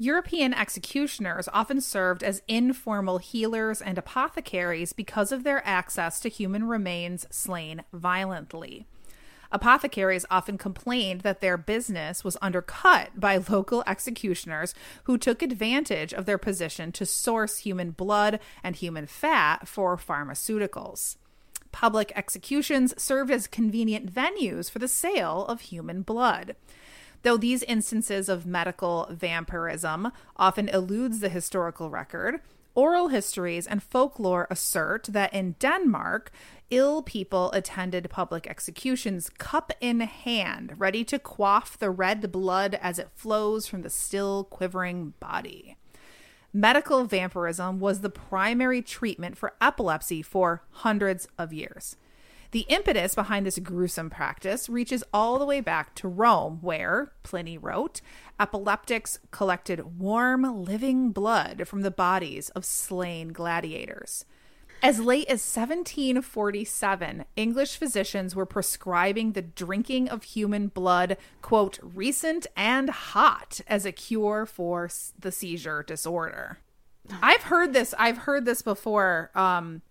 [0.00, 6.68] European executioners often served as informal healers and apothecaries because of their access to human
[6.68, 8.86] remains slain violently.
[9.50, 14.72] Apothecaries often complained that their business was undercut by local executioners
[15.04, 21.16] who took advantage of their position to source human blood and human fat for pharmaceuticals.
[21.72, 26.54] Public executions served as convenient venues for the sale of human blood.
[27.22, 32.40] Though these instances of medical vampirism often eludes the historical record,
[32.74, 36.30] oral histories and folklore assert that in Denmark,
[36.70, 42.98] ill people attended public executions cup in hand, ready to quaff the red blood as
[42.98, 45.76] it flows from the still quivering body.
[46.52, 51.96] Medical vampirism was the primary treatment for epilepsy for hundreds of years.
[52.50, 57.58] The impetus behind this gruesome practice reaches all the way back to Rome, where, Pliny
[57.58, 58.00] wrote,
[58.40, 64.24] epileptics collected warm, living blood from the bodies of slain gladiators.
[64.82, 72.46] As late as 1747, English physicians were prescribing the drinking of human blood, quote, recent
[72.56, 74.88] and hot, as a cure for
[75.18, 76.58] the seizure disorder.
[77.20, 77.92] I've heard this.
[77.98, 79.82] I've heard this before um,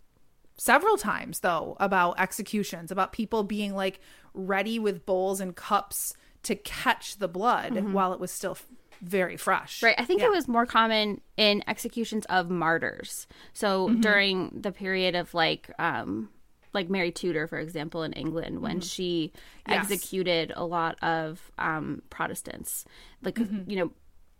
[0.57, 3.99] several times, though, about executions, about people being like
[4.33, 8.65] ready with bowls and cups to catch the blood while it was still f-
[9.01, 9.83] very fresh.
[9.83, 9.95] Right.
[9.97, 10.27] I think Yeah.
[10.27, 13.27] it was more common in executions of martyrs.
[13.53, 16.29] So during the period of like um
[16.73, 19.31] like Mary Tudor, for example, in England, when she
[19.67, 19.89] Yes.
[19.91, 22.85] executed a lot of um Protestants.
[23.21, 23.91] Like you know,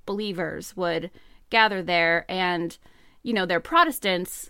[0.06, 1.12] believers would
[1.50, 2.78] gather there and
[3.24, 4.50] you know, they're Protestants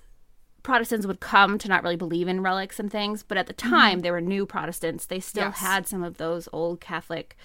[0.68, 4.02] Protestants would come to not really believe in relics and things, but at the time
[4.02, 5.06] they were new Protestants.
[5.06, 5.60] They still Yes.
[5.60, 7.38] had some of those old Catholic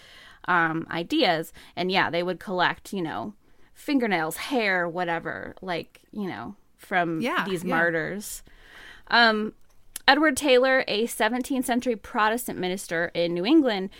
[0.49, 3.35] um, ideas, and yeah, they would collect, you know,
[3.75, 7.71] fingernails, hair, whatever, like you know, from Yeah, these yeah.
[7.71, 8.43] martyrs.
[9.07, 9.53] Um,
[10.09, 13.91] Edward Taylor, a 17th century Protestant minister in New England,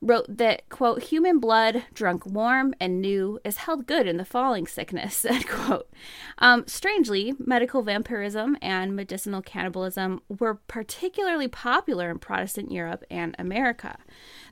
[0.00, 4.66] wrote that quote human blood drunk warm and new is held good in the falling
[4.66, 5.88] sickness end quote.
[6.38, 13.98] Um, strangely medical vampirism and medicinal cannibalism were particularly popular in protestant europe and america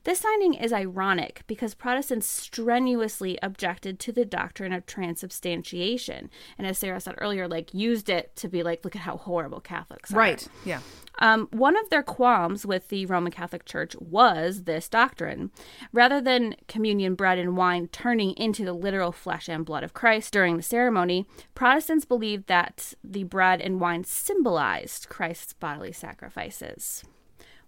[0.07, 6.79] this finding is ironic because protestants strenuously objected to the doctrine of transubstantiation and as
[6.79, 10.17] sarah said earlier like used it to be like look at how horrible catholics are
[10.17, 10.49] Right.
[10.65, 10.81] Yeah.
[11.19, 15.51] um, one of their qualms with the Roman Catholic Church was this doctrine.
[15.93, 20.33] Rather than communion bread and wine turning into the literal flesh and blood of Christ
[20.33, 27.03] during the ceremony, Protestants believed that the bread and wine symbolized Christ's bodily sacrifices.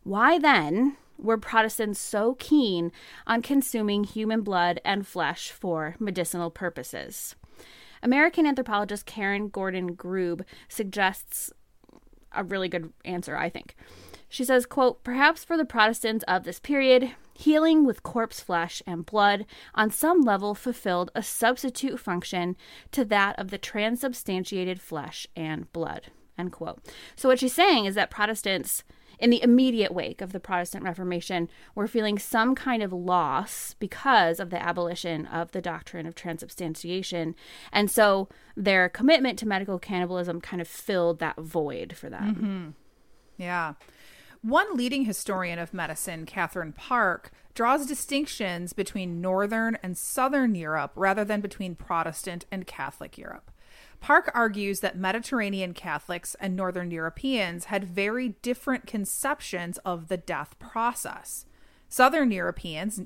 [0.02, 2.92] Why then were Protestants so keen
[3.26, 7.34] on consuming human blood and flesh for medicinal purposes?
[8.02, 11.52] American anthropologist Karen Gordon Grube suggests
[12.32, 13.74] a really good answer, I think.
[14.28, 19.06] She says, quote, perhaps for the Protestants of this period, healing with corpse flesh and
[19.06, 22.56] blood on some level fulfilled a substitute function
[22.92, 26.80] to that of the transubstantiated flesh and blood, end quote.
[27.16, 28.84] So what she's saying is that Protestants
[29.18, 34.40] in the immediate wake of the Protestant Reformation were feeling some kind of loss because
[34.40, 37.34] of the abolition of the doctrine of transubstantiation.
[37.72, 42.34] And so their commitment to medical cannibalism kind of filled that void for them.
[42.34, 43.42] Mm-hmm.
[43.42, 43.74] Yeah.
[44.42, 51.24] One leading historian of medicine, Katharine Park, draws distinctions between Northern and Southern Europe rather
[51.24, 53.50] than between Protestant and Catholic Europe.
[54.00, 60.58] Park argues that Mediterranean Catholics and Northern Europeans had very different conceptions of the death
[60.58, 61.44] process.
[61.88, 63.00] Southern Europeans,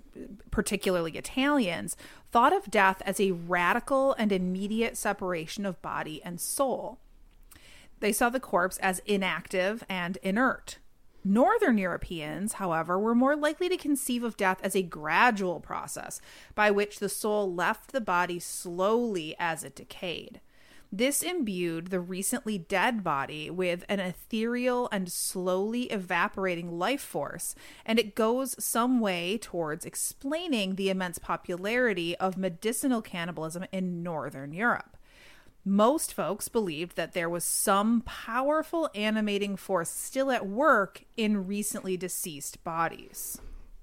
[0.51, 1.97] particularly Italians,
[2.31, 6.99] thought of death as a radical and immediate separation of body and soul.
[8.01, 10.79] They saw the corpse as inactive and inert.
[11.25, 16.21] Northern Europeans, however, were more likely to conceive of death as a gradual process
[16.57, 20.41] by which the soul left the body slowly as it decayed.
[20.95, 27.55] This imbued the recently dead body with an ethereal and slowly evaporating life force,
[27.87, 34.53] and it goes some way towards explaining the immense popularity of medicinal cannibalism in Northern
[34.53, 34.99] Europe.
[35.65, 41.97] Most folks believed that there was some powerful animating force still at work in recently
[41.97, 43.41] deceased bodies.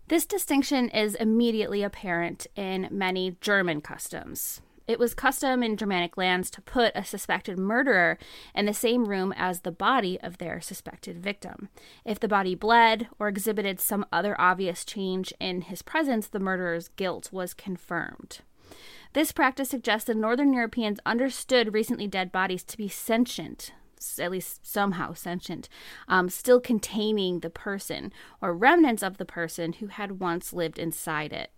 [0.10, 4.62] This distinction is immediately apparent in many German customs.
[4.90, 8.18] It was custom in Germanic lands to put a suspected murderer
[8.56, 11.70] in the same room as the body of their suspected victim.
[12.04, 16.88] If the body bled or exhibited some other obvious change in his presence, the murderer's
[16.88, 18.40] guilt was confirmed.
[19.14, 23.72] This practice suggests that Northern Europeans understood recently dead bodies to be sentient,
[24.18, 25.70] at least somehow sentient,
[26.08, 28.12] um, still containing the person
[28.42, 31.52] or remnants of the person who had once lived inside it.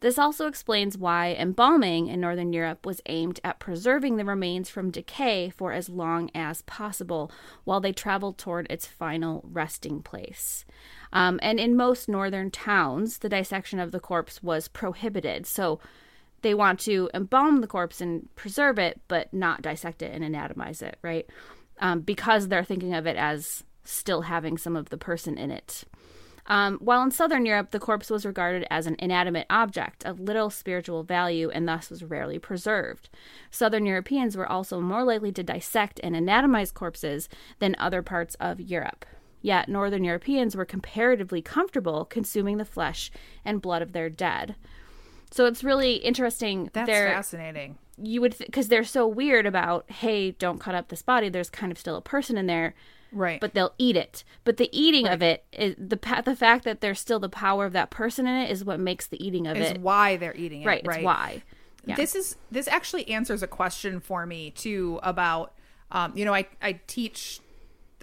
[0.00, 4.90] This also explains why embalming in Northern Europe was aimed at preserving the remains from
[4.90, 7.30] decay for as long as possible
[7.64, 10.64] while they traveled toward its final resting place.
[11.12, 15.46] Um, and in most northern towns, the dissection of the corpse was prohibited.
[15.46, 15.80] So
[16.42, 20.80] they want to embalm the corpse and preserve it, but not dissect it and anatomize
[20.80, 21.26] it, right?
[21.78, 25.84] Um, because they're thinking of it as still having some of the person in it.
[26.50, 30.50] Um, while in Southern Europe, the corpse was regarded as an inanimate object of little
[30.50, 33.08] spiritual value and thus was rarely preserved.
[33.52, 37.28] Southern Europeans were also more likely to dissect and anatomize corpses
[37.60, 39.06] than other parts of Europe.
[39.40, 43.12] Yet, Northern Europeans were comparatively comfortable consuming the flesh
[43.44, 44.56] and blood of their dead.
[45.30, 46.68] So it's really interesting.
[46.72, 47.78] That's They're- fascinating.
[47.96, 51.70] you would because they're so weird about hey don't cut up this body there's kind
[51.70, 52.72] of still a person in there
[53.12, 53.40] Right.
[53.40, 57.00] but they'll eat it but the eating of it is the the fact that there's
[57.00, 59.70] still the power of that person in it is what makes the eating of is
[59.70, 60.66] it why they're eating it.
[60.66, 60.98] right Right.
[60.98, 61.42] it's why
[61.86, 65.54] yeah This is this actually answers a question for me too about
[65.90, 67.40] um, you know I I teach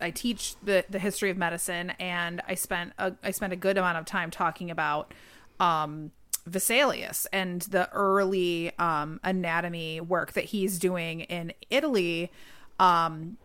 [0.01, 3.77] I teach the the history of medicine and I spent a I spent a good
[3.77, 5.13] amount of time talking about
[5.59, 6.11] um
[6.49, 12.31] Vesalius and the early um anatomy work that he's doing in Italy
[12.79, 13.37] um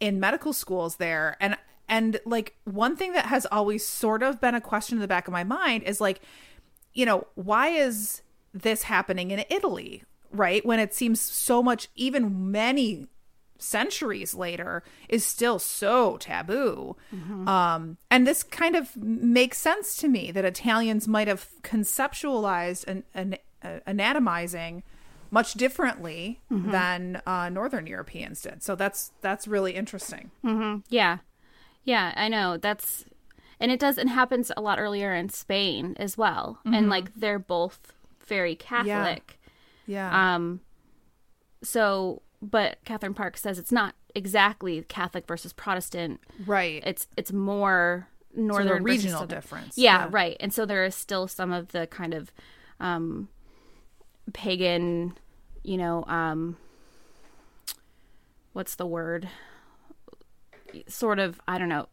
[0.00, 1.36] in medical schools there.
[1.40, 1.56] And
[1.88, 5.28] and like one thing that has always sort of been a question in the back
[5.28, 6.20] of my mind is like
[6.94, 8.22] you know why is
[8.52, 10.64] this happening in Italy right?
[10.64, 13.08] When it seems so much even many
[13.58, 16.96] centuries later is still so taboo.
[17.48, 23.04] Um and this kind of makes sense to me that Italians might have conceptualized an,
[23.14, 24.82] an uh, anatomizing
[25.30, 28.62] much differently than uh, northern Europeans did.
[28.62, 30.30] So that's that's really interesting.
[30.88, 31.18] Yeah.
[31.84, 32.56] Yeah i know.
[32.56, 33.04] That's
[33.58, 36.58] and it does it happens a lot earlier in spain as well.
[36.64, 37.92] And like they're both
[38.26, 39.38] very catholic.
[39.86, 40.34] Yeah.
[40.34, 40.60] Um,
[41.62, 46.20] so, but Katharine Park says it's not exactly Catholic versus Protestant.
[46.46, 46.82] right.
[46.86, 49.76] It's it's more northern so regional difference.
[49.76, 50.36] Yeah, right.
[50.40, 52.32] And so there is still some of the kind of
[52.78, 53.28] um,
[54.32, 55.16] pagan,
[55.62, 56.56] you know, um,
[58.52, 59.28] what's the word?
[60.86, 61.88] Sort of, I don't know.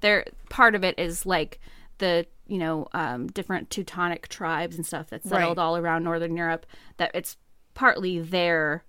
[0.00, 1.60] There, part of it is like
[1.98, 5.62] the you know um, different Teutonic tribes and stuff that settled Right.
[5.62, 6.66] all around Northern Europe.
[6.96, 7.36] That it's
[7.74, 8.84] partly their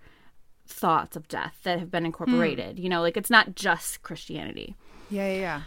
[0.67, 2.79] thoughts of death that have been incorporated.
[2.79, 4.75] You know, like it's not just Christianity.
[5.09, 5.61] Yeah, yeah, yeah.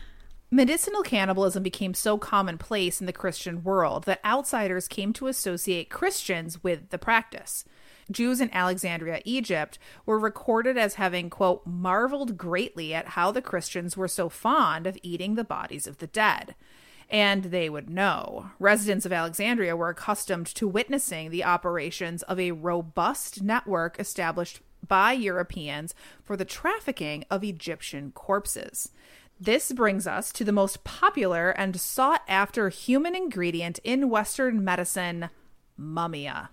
[0.50, 6.64] Medicinal cannibalism became so commonplace in the Christian world that outsiders came to associate Christians
[6.64, 7.66] with the practice.
[8.10, 13.94] Jews in Alexandria, Egypt, were recorded as having, quote, marveled greatly at how the Christians
[13.94, 16.54] were so fond of eating the bodies of the dead.
[17.10, 18.50] And they would know.
[18.58, 25.12] Residents of Alexandria were accustomed to witnessing the operations of a robust network established by
[25.12, 28.90] Europeans for the trafficking of Egyptian corpses.
[29.40, 35.30] This brings us to the most popular and sought after human ingredient in Western medicine,
[35.78, 36.48] mummia.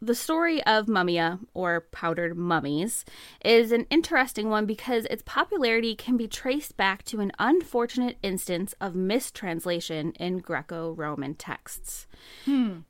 [0.00, 3.04] The story of mummia, or powdered mummies,
[3.44, 8.74] is an interesting one because its popularity can be traced back to an unfortunate instance
[8.80, 12.06] of mistranslation in Greco Roman texts.
[12.44, 12.80] Hmm.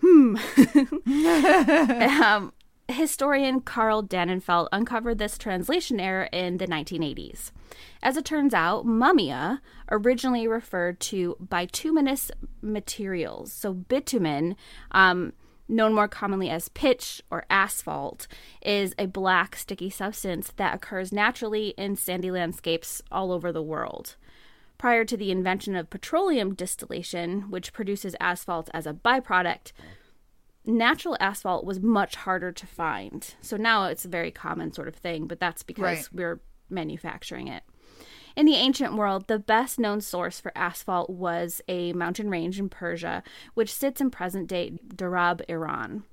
[2.22, 2.52] um,
[2.92, 7.50] historian Karl Dannenfeldt uncovered this translation error in the 1980s.
[8.02, 9.60] As it turns out, mummia
[9.90, 12.30] originally referred to bituminous
[12.62, 13.52] materials.
[13.52, 14.56] So, bitumen,
[14.92, 15.32] um,
[15.68, 18.28] known more commonly as pitch or asphalt,
[18.62, 24.16] is a black, sticky substance that occurs naturally in sandy landscapes all over the world.
[24.78, 29.72] Prior to the invention of petroleum distillation, which produces asphalt as a byproduct,
[30.66, 33.34] natural asphalt was much harder to find.
[33.40, 36.08] So now it's a very common sort of thing, but that's because Right.
[36.12, 37.62] we're manufacturing it.
[38.34, 42.68] In the ancient world, the best known source for asphalt was a mountain range in
[42.68, 43.22] Persia,
[43.54, 46.04] which sits in present day Darab, Iran.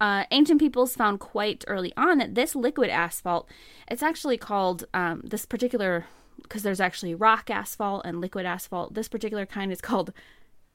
[0.00, 3.48] Uh, ancient peoples found quite early on that this liquid asphalt,
[3.88, 6.06] it's actually called um, this particular,
[6.42, 8.94] because there's actually rock asphalt and liquid asphalt.
[8.94, 10.12] This particular kind is called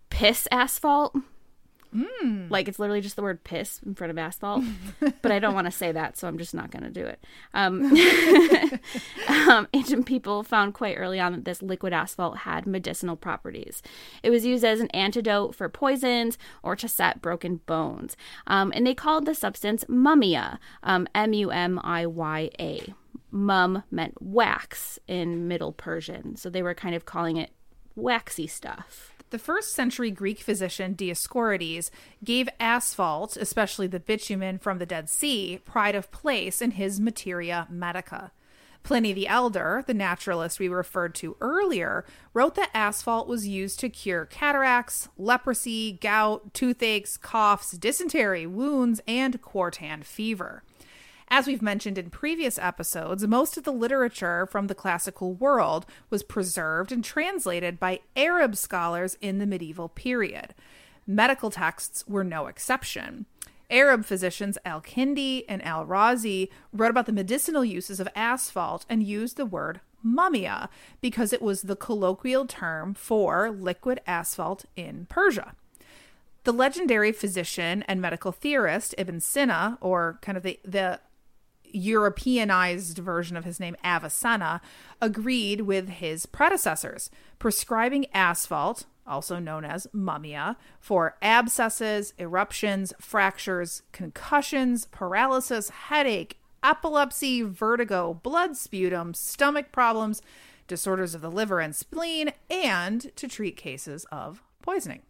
[0.09, 1.15] piss asphalt.
[2.50, 4.64] Like it's literally just the word piss in front of asphalt.
[5.22, 7.24] but I don't want to say that, so I'm just not going to do it.
[7.54, 7.91] Um,
[9.50, 13.82] um, ancient people found quite early on that this liquid asphalt had medicinal properties.
[14.22, 18.18] It was used as an antidote for poisons or to set broken bones.
[18.48, 22.94] Um, and they called the substance mummia, um, M U M I Y A.
[23.32, 27.50] Mum meant wax in Middle Persian, so they were kind of calling it
[27.96, 29.14] waxy stuff.
[29.30, 31.89] The first century Greek physician Dioscorides
[32.24, 37.66] gave asphalt, especially the bitumen from the Dead Sea, pride of place in his Materia
[37.70, 38.32] Medica.
[38.84, 43.89] Pliny the Elder, the naturalist we referred to earlier, wrote that asphalt was used to
[43.89, 50.64] cure cataracts, leprosy, gout, toothaches, coughs, dysentery, wounds, and quartan fever.
[51.36, 56.21] As we've mentioned in previous episodes, most of the literature from the classical world was
[56.21, 60.53] preserved and translated by Arab scholars in the medieval period.
[61.07, 63.25] Medical texts were no exception.
[63.71, 69.01] Arab physicians Al Kindi and Al Razi wrote about the medicinal uses of asphalt and
[69.01, 70.69] used the word mummia
[71.01, 75.55] because it was the colloquial term for liquid asphalt in Persia.
[76.43, 80.99] The legendary physician and medical theorist Ibn Sina, or kind of the, the
[81.74, 84.61] Europeanized version of his name, Avicenna,
[85.01, 87.09] agreed with his predecessors,
[87.39, 98.13] prescribing asphalt, also known as mummia, for abscesses, eruptions, fractures, concussions, paralysis, headache, epilepsy, vertigo,
[98.24, 100.21] blood sputum, stomach problems,
[100.67, 105.01] disorders of the liver and spleen, and to treat cases of poisoning.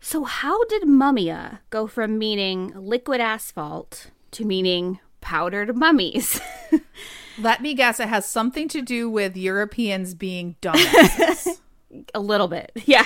[0.00, 6.38] So, how did mummia go from meaning liquid asphalt to meaning powdered mummies?
[7.38, 11.58] Let me guess, it has something to do with Europeans being dumbasses.
[12.14, 13.04] A little bit, yes.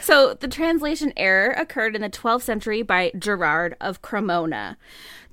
[0.00, 4.78] so the translation error occurred in the 12th century by Gerard of Cremona.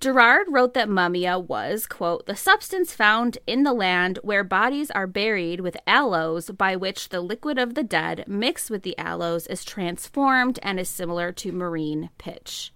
[0.01, 5.07] Gerard wrote that mummia was, quote, the substance found in the land where bodies are
[5.07, 9.63] buried with aloes by which the liquid of the dead mixed with the aloes is
[9.63, 12.73] transformed and is similar to marine pitch,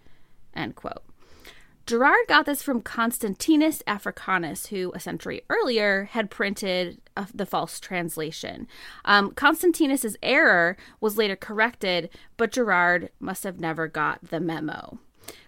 [0.53, 1.03] end quote.
[1.85, 7.79] Gerard got this from Constantinus Africanus, who a century earlier had printed uh, the false
[7.79, 8.67] translation.
[9.03, 14.99] Um, Constantinus's error was later corrected, but Gerard must have never got the memo.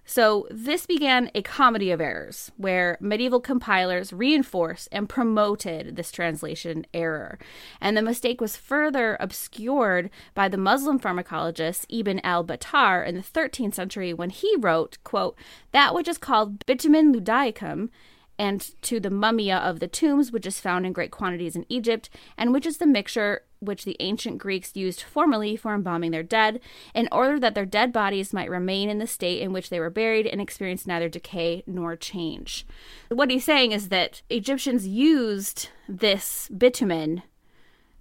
[0.08, 6.86] So, this began a comedy of errors where medieval compilers reinforced and promoted this translation
[6.94, 7.40] error.
[7.82, 13.22] And the mistake was further obscured by the Muslim pharmacologist Ibn al Battar in the
[13.22, 15.36] 13th century when he wrote, quote,
[15.72, 17.90] That which is called bitumen Judaicum
[18.38, 22.10] and to the mummia of the tombs, which is found in great quantities in Egypt,
[22.38, 26.60] and which is the mixture which the ancient Greeks used formerly for embalming their dead,
[26.94, 29.90] in order that their dead bodies might remain in the state in which they were
[29.90, 32.66] buried and experience neither decay nor change.
[33.10, 37.24] What he's saying is that Egyptians used this bitumen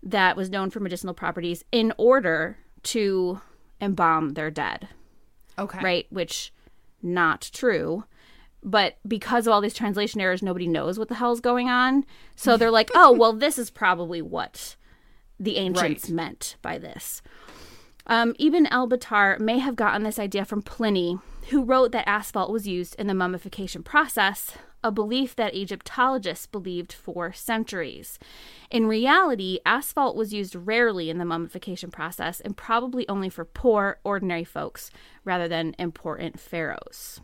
[0.03, 3.41] that was known for medicinal properties in order to
[3.81, 4.89] embalm their dead.
[5.59, 5.81] Okay.
[5.83, 6.07] Right?
[6.11, 6.53] Which
[7.03, 8.05] not true
[8.65, 12.05] but because of all these translation errors nobody knows what the hell's going on
[12.35, 14.75] so they're like oh well this is probably what
[15.39, 16.15] the ancients Right.
[16.15, 17.23] meant by this
[18.07, 21.19] um, Ibn el-Battar may have gotten this idea from Pliny,
[21.51, 26.93] who wrote that asphalt was used in the mummification process, a belief that Egyptologists believed
[26.93, 28.19] for centuries.
[28.71, 33.99] In reality, asphalt was used rarely in the mummification process and probably only for poor,
[34.05, 34.91] ordinary folks
[35.25, 37.23] rather than important pharaohs.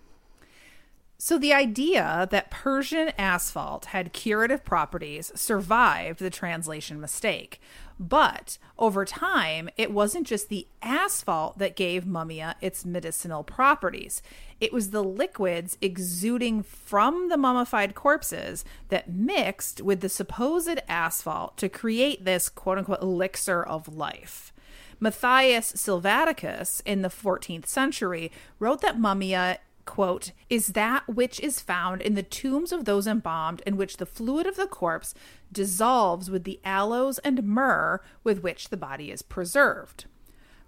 [1.18, 7.60] So, the idea that Persian asphalt had curative properties survived the translation mistake.
[8.00, 14.22] But over time, it wasn't just the asphalt that gave mummia its medicinal properties.
[14.58, 21.58] It was the liquids exuding from the mummified corpses that mixed with the supposed asphalt
[21.58, 24.54] to create this quote unquote elixir of life.
[24.98, 29.58] Matthias Silvaticus in the 14th century wrote that mummia
[29.90, 34.06] quote, is that which is found in the tombs of those embalmed, in which the
[34.06, 35.14] fluid of the corpse
[35.50, 40.04] dissolves with the aloes and myrrh with which the body is preserved.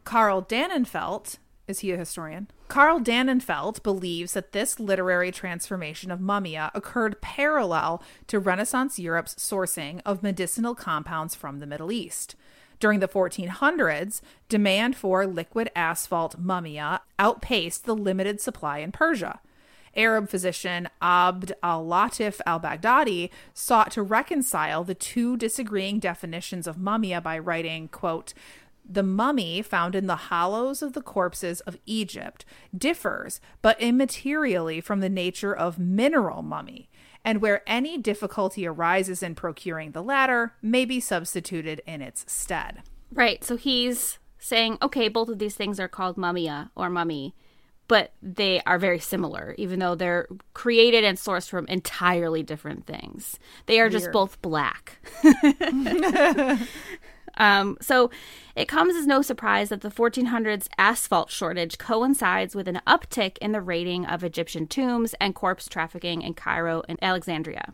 [0.03, 2.49] Karl Dannenfeldt, is he a historian?
[2.67, 10.01] Karl Dannenfeldt believes that this literary transformation of mummia occurred parallel to Renaissance Europe's sourcing
[10.05, 12.35] of medicinal compounds from the Middle East.
[12.83, 19.39] During the 1400s, demand for liquid asphalt mummia outpaced the limited supply in Persia.
[19.95, 26.77] Arab physician Abd al Latif al Baghdadi sought to reconcile the two disagreeing definitions of
[26.77, 28.35] mummia by writing, quote,
[28.85, 32.45] the mummy found in the hollows of the corpses of Egypt
[32.77, 36.89] differs, but immaterially, from the nature of mineral mummy,
[37.25, 42.83] and where any difficulty arises in procuring the latter may be substituted in its stead.
[43.13, 43.45] Right.
[43.45, 47.35] So he's saying, okay, both of these things are called mummia or mummy,
[47.87, 53.39] but they are very similar, even though they're created and sourced from entirely different things.
[53.67, 54.99] They are just both black.
[57.37, 58.11] Um, so
[58.55, 63.53] it comes as no surprise that the 1400s asphalt shortage coincides with an uptick in
[63.53, 67.73] the raiding of Egyptian tombs and corpse trafficking in Cairo and Alexandria.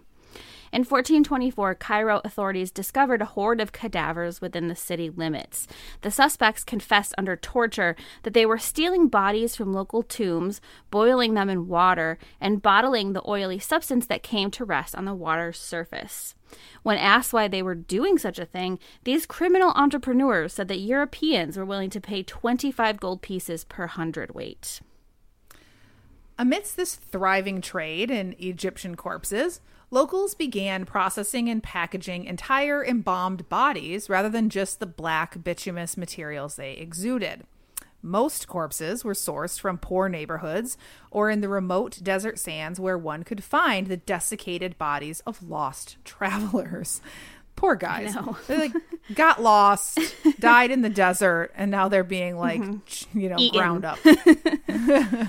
[0.73, 5.67] In 1424, Cairo authorities discovered a horde of cadavers within the city limits.
[6.03, 10.61] The suspects confessed under torture that they were stealing bodies from local tombs,
[10.91, 15.15] boiling them in water, and bottling the oily substance that came to rest on the
[15.15, 16.35] water's surface.
[16.83, 21.57] When asked why they were doing such a thing, these criminal entrepreneurs said that Europeans
[21.57, 24.81] were willing to pay 25 gold pieces per hundredweight.
[26.39, 29.61] Amidst this thriving trade in Egyptian corpses,
[29.91, 36.57] locals began processing and packaging entire embalmed bodies rather than just the black bituminous materials
[36.57, 37.45] they exuded.
[38.01, 40.79] Most corpses were sourced from poor neighborhoods
[41.11, 45.97] or in the remote desert sands where one could find the desiccated bodies of lost
[46.05, 47.01] travelers.
[47.57, 48.17] Poor guys.
[48.47, 48.73] They like
[49.15, 49.99] got lost,
[50.39, 53.19] died in the desert, and now they're being like, mm-hmm.
[53.19, 53.59] you know, Eaten.
[53.59, 53.99] ground up.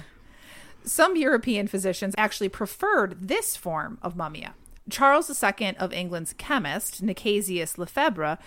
[0.83, 4.53] Some European physicians actually preferred this form of mummia.
[4.89, 8.39] Charles II of England's chemist, Nicasius Lefebvre,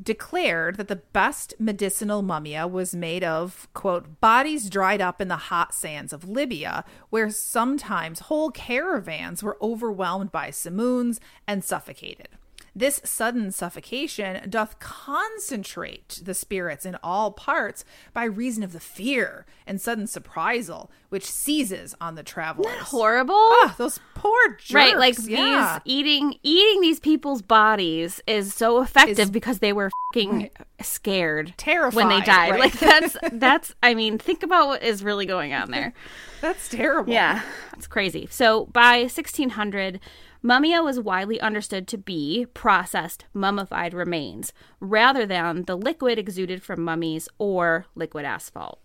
[0.00, 5.36] declared that the best medicinal mummia was made of, quote, bodies dried up in the
[5.36, 12.28] hot sands of Libya, where sometimes whole caravans were overwhelmed by simoons and suffocated.
[12.74, 19.46] This sudden suffocation doth concentrate the spirits in all parts by reason of the fear
[19.66, 22.78] and sudden surprisal which seizes on the travelers.
[22.82, 23.34] Horrible.
[23.34, 24.72] Ah, those poor jerks.
[24.72, 25.80] right, like yeah.
[25.84, 30.50] these eating eating these people's bodies is so effective because they were fucking
[30.80, 32.52] scared terrified when they died.
[32.52, 32.60] right.
[32.60, 35.92] Like that's that's I mean, think about what is really going on there.
[36.40, 37.12] That's terrible.
[37.12, 37.42] Yeah,
[37.76, 38.28] it's crazy.
[38.30, 40.00] So by 1600,
[40.42, 46.82] mummia was widely understood to be processed, mummified remains rather than the liquid exuded from
[46.82, 48.80] mummies or liquid asphalt.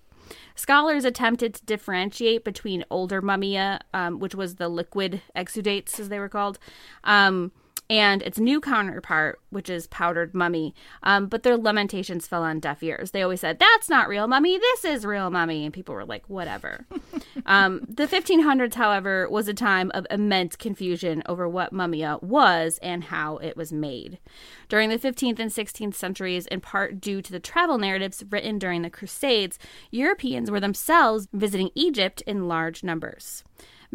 [0.56, 6.20] Scholars attempted to differentiate between older mummia, um, which was the liquid exudates, as they
[6.20, 6.58] were called,
[7.04, 7.52] um,
[7.90, 10.74] and its new counterpart, which is powdered mummy.
[11.04, 13.12] Um, but their lamentations fell on deaf ears.
[13.12, 15.66] They always said, That's not real mummy, this is real mummy.
[15.66, 16.86] And people were like, Whatever.
[17.46, 23.06] um, the 1500s, however, was a time of immense confusion over what mummia was and
[23.06, 24.20] how it was made.
[24.68, 28.82] During the 15th and 16th centuries, in part due to the travel narratives written during
[28.82, 29.60] the Crusades,
[29.92, 33.44] Europeans were themselves visiting Egypt in large numbers.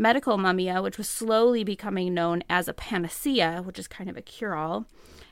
[0.00, 4.22] Medical mummia, which was slowly becoming known as a panacea, which is kind of a
[4.22, 4.86] cure all,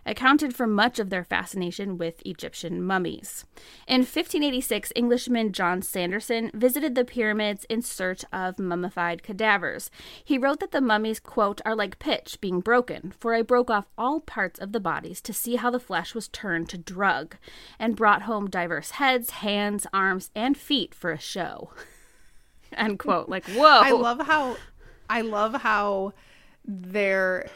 [0.05, 3.47] accounted for much of their fascination with Egyptian mummies.
[3.87, 9.91] In 1586, Englishman John Sanderson visited the pyramids in search of mummified cadavers.
[10.23, 13.89] He wrote that the mummies, quote, are like pitch being broken, for I broke off
[13.97, 17.37] all parts of the bodies to see how the flesh was turned to drug,
[17.79, 21.71] and brought home divers heads, hands, arms, and feet for a show.
[22.79, 23.29] End quote.
[23.29, 23.65] Like, whoa.
[23.83, 24.57] I love how
[25.11, 26.13] I love how
[26.65, 27.49] they're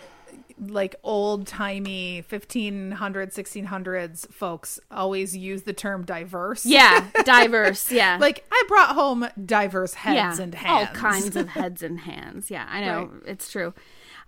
[0.59, 7.91] like old timey 1500s 1600s folks always use the term diverse Yeah, diverse.
[7.91, 8.19] Yeah.
[8.21, 12.51] like i brought home diverse heads yeah, and hands all kinds of heads and hands.
[12.51, 13.23] Yeah, I know Right.
[13.27, 13.75] it's true.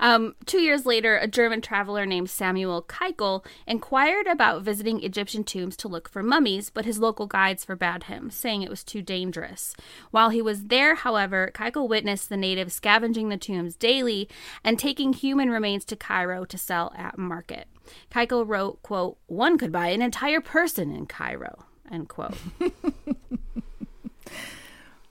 [0.04, 5.78] Um, two years later, a German traveler named Samuel Keitel inquired about visiting Egyptian tombs
[5.78, 9.74] to look for mummies, but his local guides forbade him, saying it was too dangerous.
[10.10, 14.28] While he was there, however, Keitel witnessed the natives scavenging the tombs daily
[14.62, 17.66] and taking human remains to Cairo to sell at market.
[18.10, 22.36] Keitel wrote, quote, One could buy an entire person in Cairo, end quote.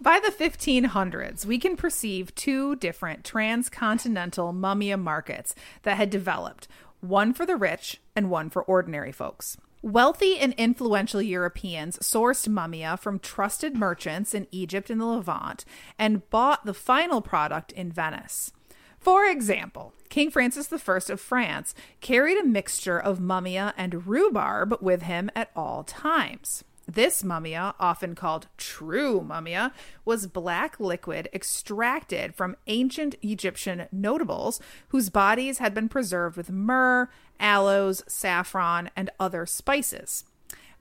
[0.03, 6.67] By the 1500s, we can perceive two different transcontinental mummia markets that had developed
[6.99, 9.55] one for the rich and one for ordinary folks.
[9.81, 15.63] Wealthy and influential Europeans sourced mummia from trusted merchants in Egypt and the Levant
[15.97, 18.51] and bought the final product in Venice.
[18.99, 25.03] For example, King Francis I of France carried a mixture of mummia and rhubarb with
[25.03, 26.65] him at all times.
[26.87, 29.71] This mummia, often called true mummia,
[30.03, 34.59] was black liquid extracted from ancient Egyptian notables
[34.89, 37.09] whose bodies had been preserved with myrrh,
[37.39, 40.25] aloes, saffron, and other spices.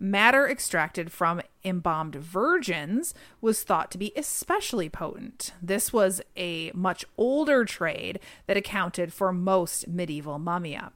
[0.01, 5.53] Matter extracted from embalmed virgins was thought to be especially potent.
[5.63, 10.91] This was a much older trade that accounted for most medieval mummia.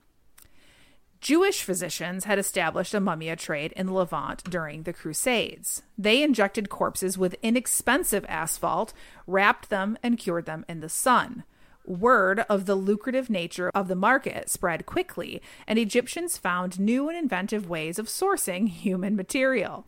[1.27, 5.83] Jewish physicians had established a mummia trade in the Levant during the Crusades.
[5.99, 8.93] They injected corpses with inexpensive asphalt,
[9.27, 11.43] wrapped them, and cured them in the sun.
[11.85, 17.19] Word of the lucrative nature of the market spread quickly, and Egyptians found new and
[17.19, 19.85] inventive ways of sourcing human material.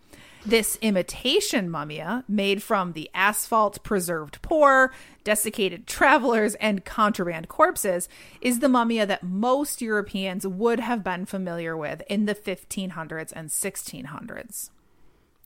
[0.47, 4.93] This imitation mummia, made from the asphalt preserved poor,
[5.24, 8.09] desiccated travelers, and contraband corpses,
[8.41, 13.49] is the mummia that most Europeans would have been familiar with in the 1500s and
[13.49, 14.70] 1600s.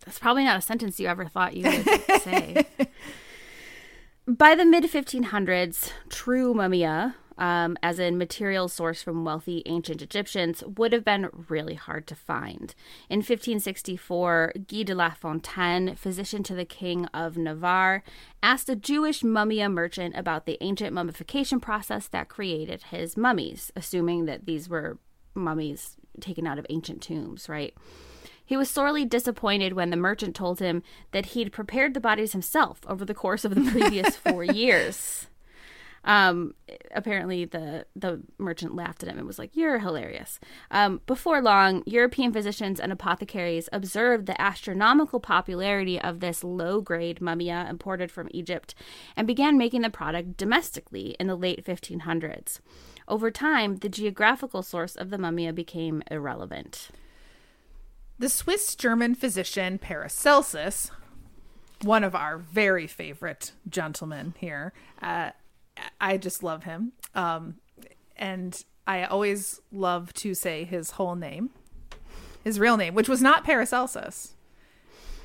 [0.05, 2.67] That's probably not a sentence you ever thought you would say.
[4.27, 10.63] By the mid 1500s, true mummia, um, as in material sourced from wealthy ancient Egyptians,
[10.77, 12.75] would have been really hard to find.
[13.09, 18.03] In 1564, Guy de la Fontaine, physician to the king of Navarre,
[18.43, 24.27] asked a Jewish mummia merchant about the ancient mummification process that created his mummies, assuming
[24.27, 24.99] that these were
[25.35, 27.75] mummies taken out of ancient tombs, right?
[28.45, 32.81] He was sorely disappointed when the merchant told him that he'd prepared the bodies himself
[32.87, 35.27] over the course of the previous four years.
[36.05, 36.55] Um,
[36.93, 40.41] apparently, the the merchant laughed at him and was like, "You're hilarious."
[40.71, 47.21] Um, before long, European physicians and apothecaries observed the astronomical popularity of this low grade
[47.21, 48.75] mumia imported from Egypt,
[49.17, 52.61] and began making the product domestically in the late 1500s.
[53.07, 56.89] Over time, the geographical source of the mumia became irrelevant.
[58.19, 60.91] The Swiss German physician Paracelsus,
[61.83, 65.31] one of our very favorite gentlemen here, uh,
[66.01, 66.93] I just love him.
[67.15, 67.57] Um,
[68.17, 71.51] and I always love to say his whole name,
[72.45, 74.35] his real name, which was not Paracelsus.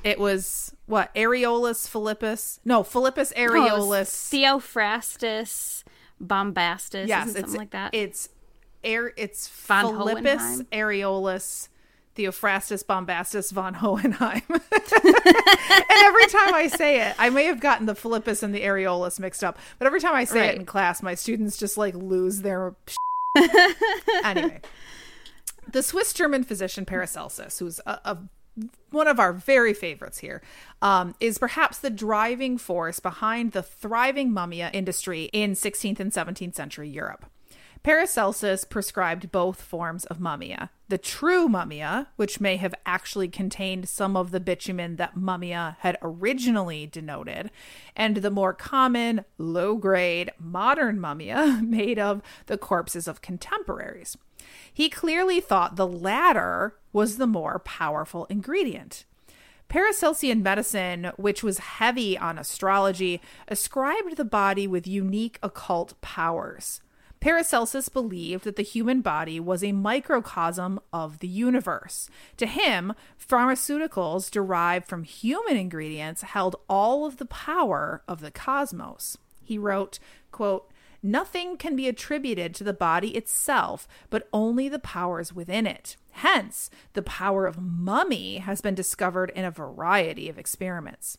[0.03, 2.59] It was what Areolus Philippus?
[2.63, 4.29] No, Philippus Oh, Areolus.
[4.31, 5.83] Theophrastus
[6.19, 7.93] bombastus, yes, it's something like that.
[7.93, 8.29] It's
[8.83, 9.13] air.
[9.17, 10.67] It's Von Philippus Hohenheim?
[10.71, 11.67] Areolus.
[12.17, 14.41] Theophrastus Bombastus von Hohenheim.
[14.49, 14.59] and
[15.91, 19.43] every time I say it, I may have gotten the Philippus and the Areolus mixed
[19.43, 20.55] up, but every time I say Right.
[20.55, 22.75] it in class, my students just like lose their.
[24.23, 24.61] anyway,
[25.71, 28.17] the Swiss German physician Paracelsus, who's a, a
[28.89, 30.41] one of our very favorites here,
[30.81, 36.55] um, is perhaps the driving force behind the thriving mumia industry in 16th and 17th
[36.55, 37.25] century Europe.
[37.87, 44.17] Paracelsus prescribed both forms of mummia the true mummia, which may have actually contained some
[44.17, 47.49] of the bitumen that mummia had originally denoted,
[47.95, 54.17] and the more common, low grade, modern mummia made of the corpses of contemporaries.
[54.73, 59.05] He clearly thought the latter was the more powerful ingredient.
[59.69, 66.81] Paracelsian medicine, which was heavy on astrology, ascribed the body with unique occult powers.
[67.19, 72.09] Paracelsus believed that the human body was a microcosm of the universe.
[72.37, 79.17] To him, pharmaceuticals derived from human ingredients held all of the power of the cosmos.
[79.43, 79.99] He wrote,
[80.31, 80.71] quote,
[81.03, 85.95] Nothing can be attributed to the body itself, but only the powers within it.
[86.11, 91.17] Hence, the power of mummy has been discovered in a variety of experiments.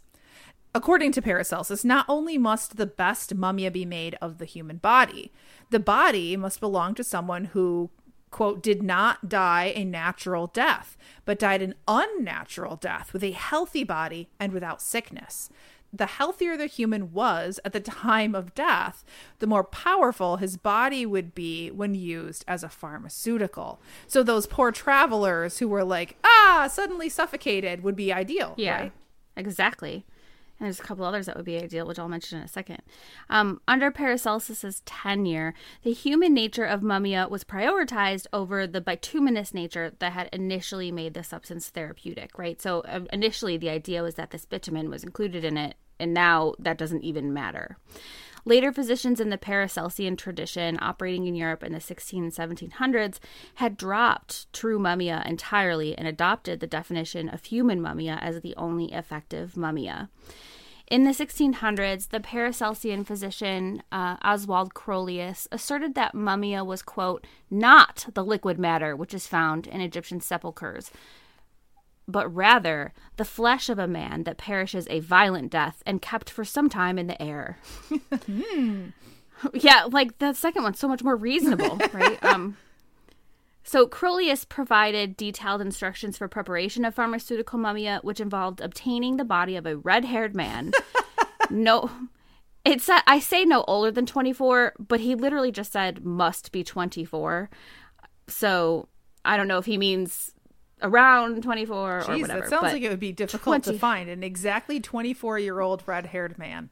[0.74, 5.32] According to Paracelsus, not only must the best mumia be made of the human body,
[5.70, 7.90] the body must belong to someone who,
[8.30, 13.82] quote, did not die a natural death, but died an unnatural death with a healthy
[13.82, 15.48] body and without sickness.
[15.90, 19.04] The healthier the human was at the time of death,
[19.38, 23.80] the more powerful his body would be when used as a pharmaceutical.
[24.06, 28.52] So those poor travelers who were like, ah, suddenly suffocated would be ideal.
[28.58, 28.92] Yeah, right?
[29.34, 30.04] exactly.
[30.58, 32.82] And there's a couple others that would be ideal, which I'll mention in a second.
[33.30, 39.92] Um, under Paracelsus's tenure, the human nature of mummia was prioritized over the bituminous nature
[40.00, 42.36] that had initially made the substance therapeutic.
[42.36, 42.60] Right.
[42.60, 46.54] So uh, initially, the idea was that this bitumen was included in it, and now
[46.58, 47.76] that doesn't even matter.
[48.48, 53.18] Later physicians in the Paracelsian tradition, operating in Europe in the 16 and 1700s,
[53.56, 58.92] had dropped true mummia entirely and adopted the definition of human mummia as the only
[58.92, 60.08] effective mummia.
[60.90, 68.06] In the 1600s, the Paracelsian physician uh, Oswald Crollius asserted that mummia was, quote, not
[68.14, 70.90] the liquid matter which is found in Egyptian sepulchres,
[72.06, 76.44] but rather the flesh of a man that perishes a violent death and kept for
[76.44, 77.58] some time in the air.
[79.52, 82.22] Yeah, like the second one's so much more reasonable, right?
[82.24, 82.56] Um,
[83.68, 89.56] so Crollius provided detailed instructions for preparation of pharmaceutical mummia, which involved obtaining the body
[89.56, 90.72] of a red-haired man.
[91.50, 91.90] no,
[92.64, 96.64] it said I say no older than 24, but he literally just said must be
[96.64, 97.50] 24.
[98.26, 98.88] So
[99.22, 100.32] I don't know if he means
[100.80, 102.26] around 24 or whatever.
[102.26, 103.72] that sounds like it would be difficult 20.
[103.72, 106.70] to find an exactly 24 year old red haired man.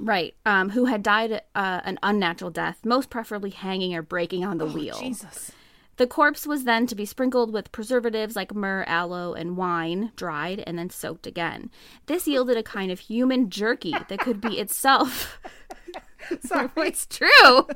[0.00, 4.58] Right, um, who had died uh, an unnatural death, most preferably hanging or breaking on
[4.58, 4.96] the wheel.
[4.96, 5.52] Oh, Jesus.
[5.96, 10.62] The corpse was then to be sprinkled with preservatives like myrrh, aloe, and wine, dried,
[10.66, 11.70] and then soaked again.
[12.06, 15.38] This yielded a kind of human jerky that could be itself.
[16.40, 16.70] Sorry.
[16.76, 17.68] it's true.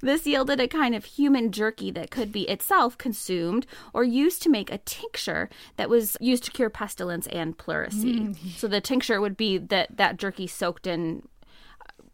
[0.00, 4.48] this yielded a kind of human jerky that could be itself consumed or used to
[4.48, 8.20] make a tincture that was used to cure pestilence and pleurisy.
[8.20, 8.56] Mm.
[8.56, 11.28] So the tincture would be that that jerky soaked in,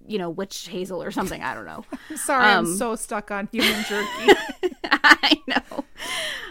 [0.08, 1.42] you know, witch hazel or something.
[1.42, 1.84] I don't know.
[2.16, 4.32] Sorry, I'm Um, so stuck on human jerky.
[4.84, 5.84] I know.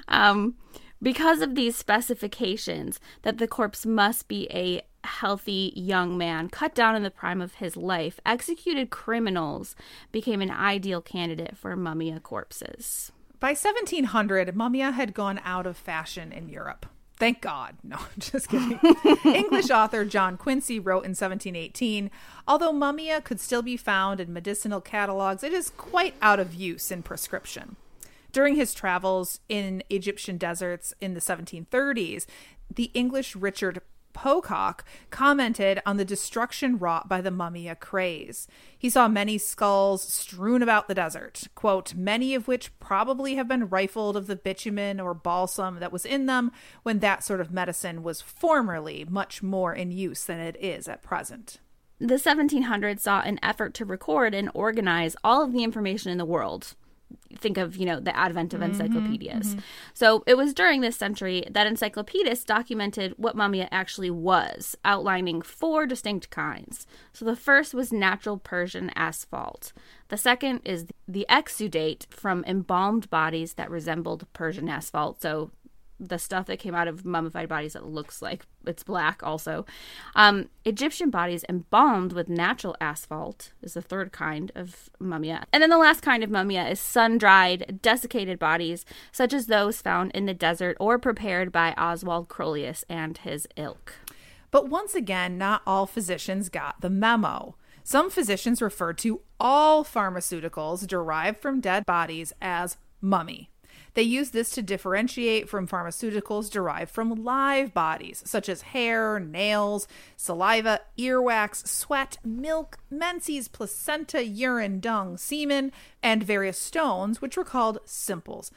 [0.08, 0.56] Um,
[1.02, 6.96] because of these specifications, that the corpse must be a healthy young man cut down
[6.96, 9.76] in the prime of his life, executed criminals
[10.12, 13.12] became an ideal candidate for mummia corpses.
[13.40, 16.88] By 1700, mumia had gone out of fashion in Europe.
[17.18, 17.76] Thank God.
[17.88, 18.80] No, I'm just kidding.
[19.34, 22.12] English author John Quincy wrote in 1718
[22.46, 26.92] Although mumia could still be found in medicinal catalogs, it is quite out of use
[26.92, 27.78] in prescription.
[28.34, 32.26] During his travels in Egyptian deserts in the 1730s,
[32.74, 33.82] the English Richard
[34.18, 38.48] Pococke commented on the destruction wrought by the mumia craze.
[38.76, 43.70] He saw many skulls strewn about the desert, quote, many of which probably have been
[43.70, 46.52] rifled of the bitumen or balsam that was in them
[46.82, 51.04] when that sort of medicine was formerly much more in use than it is at
[51.04, 51.60] present.
[52.00, 56.26] The 1700s saw an effort to record and organize all of the information in the
[56.26, 56.74] world
[57.38, 59.48] think of you know the advent of encyclopedias.
[59.48, 59.92] mm-hmm, mm-hmm.
[59.94, 65.86] so it was during this century that encyclopedists documented what mumia actually was outlining four
[65.86, 66.88] distinct kinds.
[67.14, 69.74] So the first was natural persian asphalt.
[70.10, 75.22] The second is the exudate from embalmed bodies that resembled persian asphalt.
[75.22, 75.52] So
[76.00, 79.66] the stuff that came out of mummified bodies that looks like it's black also.
[80.16, 85.70] Um, egyptian bodies embalmed with natural asphalt is the third kind of mumia and then
[85.70, 90.34] the last kind of mumia is sun-dried desiccated bodies such as those found in the
[90.34, 93.94] desert or prepared by oswald crollius and his ilk.
[94.52, 97.56] But once again not all physicians got the memo.
[97.84, 103.50] Some physicians referred to all pharmaceuticals derived from dead bodies as mummy
[103.94, 109.88] they use this to differentiate from pharmaceuticals derived from live bodies, such as hair, nails,
[110.16, 115.72] saliva, earwax, sweat, milk, menses, placenta, urine, dung, semen,
[116.04, 118.52] and various stones, which were called simples.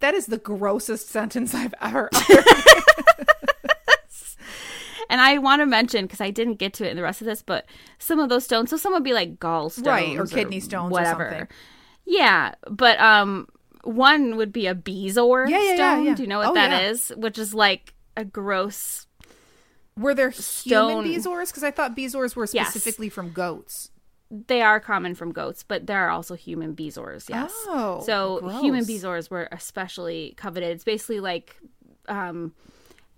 [0.00, 2.44] That is the grossest sentence I've ever uttered.
[5.12, 7.26] And I want to mention because I didn't get to it in the rest of
[7.26, 7.66] this, but
[7.98, 8.70] some of those stones.
[8.70, 11.48] So some would be like gallstones, right, or kidney stones, whatever.
[12.06, 13.46] Yeah, but um,
[13.82, 16.04] one would be a bezoar yeah, yeah, stone.
[16.04, 17.12] Yeah, Do you know what oh, that is?
[17.16, 19.06] Which is like a gross.
[19.96, 21.04] Were there stone.
[21.04, 21.48] human bezoars?
[21.48, 23.14] Because I thought bezoars were specifically yes.
[23.14, 23.90] from goats.
[24.30, 27.28] They are common from goats, but there are also human bezoars.
[27.28, 27.52] Yes.
[27.66, 28.62] Oh, so gross.
[28.62, 30.70] human bezoars were especially coveted.
[30.70, 31.56] It's basically like
[32.08, 32.54] um,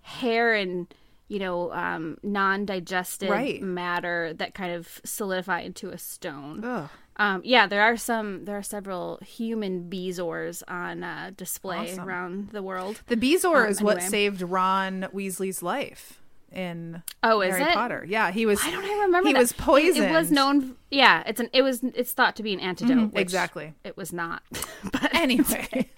[0.01, 0.93] hair and
[1.29, 3.61] you know um, non-digested right.
[3.61, 6.65] matter that kind of solidify into a stone.
[6.65, 6.89] Ugh.
[7.17, 8.45] Um, yeah, there are some.
[8.45, 12.07] There are several human bezoars on uh, display awesome.
[12.07, 13.01] around the world.
[13.07, 13.93] The bezoar um, is anyway.
[13.95, 16.19] what saved Ron Weasley's life
[16.51, 17.73] in oh, Harry it?
[17.73, 18.05] Potter.
[18.07, 18.61] Yeah, he was.
[18.61, 19.27] Why don't I remember?
[19.27, 19.39] He that?
[19.39, 20.05] was poisoned.
[20.05, 20.75] It, it, was known.
[20.91, 21.49] Yeah, it's an.
[21.53, 21.83] It was.
[21.83, 22.97] It's thought to be an antidote.
[22.97, 23.73] Mm-hmm, exactly.
[23.83, 24.43] It was not.
[24.91, 25.89] but anyway.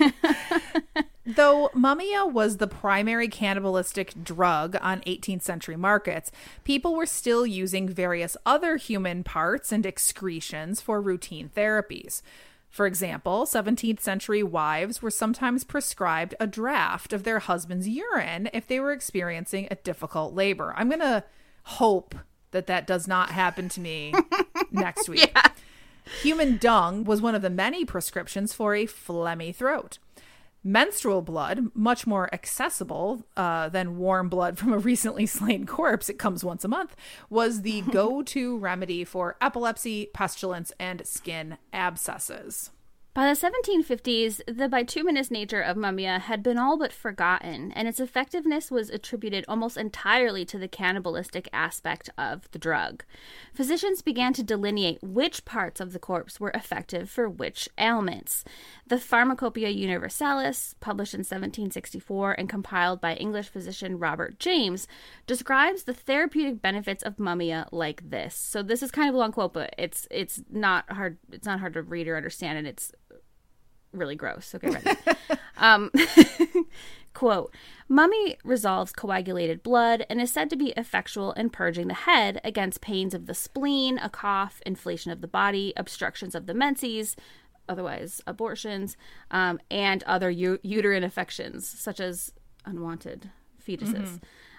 [1.24, 6.32] Though mummia was the primary cannibalistic drug on 18th century markets,
[6.64, 12.22] people were still using various other human parts and excretions for routine therapies.
[12.70, 18.66] For example, 17th century wives were sometimes prescribed a draft of their husband's urine if
[18.66, 20.74] they were experiencing a difficult labor.
[20.76, 21.22] I'm going to
[21.64, 22.14] hope
[22.50, 24.14] that that does not happen to me
[24.72, 25.30] next week.
[25.34, 25.48] Yeah.
[26.22, 29.98] Human dung was one of the many prescriptions for a phlegmy throat.
[30.64, 36.20] Menstrual blood, much more accessible uh, than warm blood from a recently slain corpse, it
[36.20, 36.94] comes once a month,
[37.28, 42.70] was the go to remedy for epilepsy, pestilence, and skin abscesses.
[43.14, 48.00] By the 1750s, the bituminous nature of mumia had been all but forgotten, and its
[48.00, 53.04] effectiveness was attributed almost entirely to the cannibalistic aspect of the drug.
[53.52, 58.44] Physicians began to delineate which parts of the corpse were effective for which ailments.
[58.86, 64.88] The Pharmacopoeia Universalis, published in 1764 and compiled by English physician Robert James,
[65.26, 68.34] describes the therapeutic benefits of mumia like this.
[68.34, 71.60] So this is kind of a long quote, but it's it's not hard it's not
[71.60, 72.90] hard to read or understand, and it's
[73.92, 74.54] really gross.
[74.54, 74.90] Okay, ready.
[75.56, 75.90] um,
[77.14, 77.54] quote
[77.88, 82.80] Mummy resolves coagulated blood and is said to be effectual in purging the head against
[82.80, 87.16] pains of the spleen, a cough, inflation of the body, obstructions of the menses,
[87.68, 88.96] otherwise abortions,
[89.30, 92.32] um, and other u- uterine affections such as
[92.64, 93.30] unwanted
[93.64, 93.94] fetuses.
[93.94, 94.16] Mm-hmm.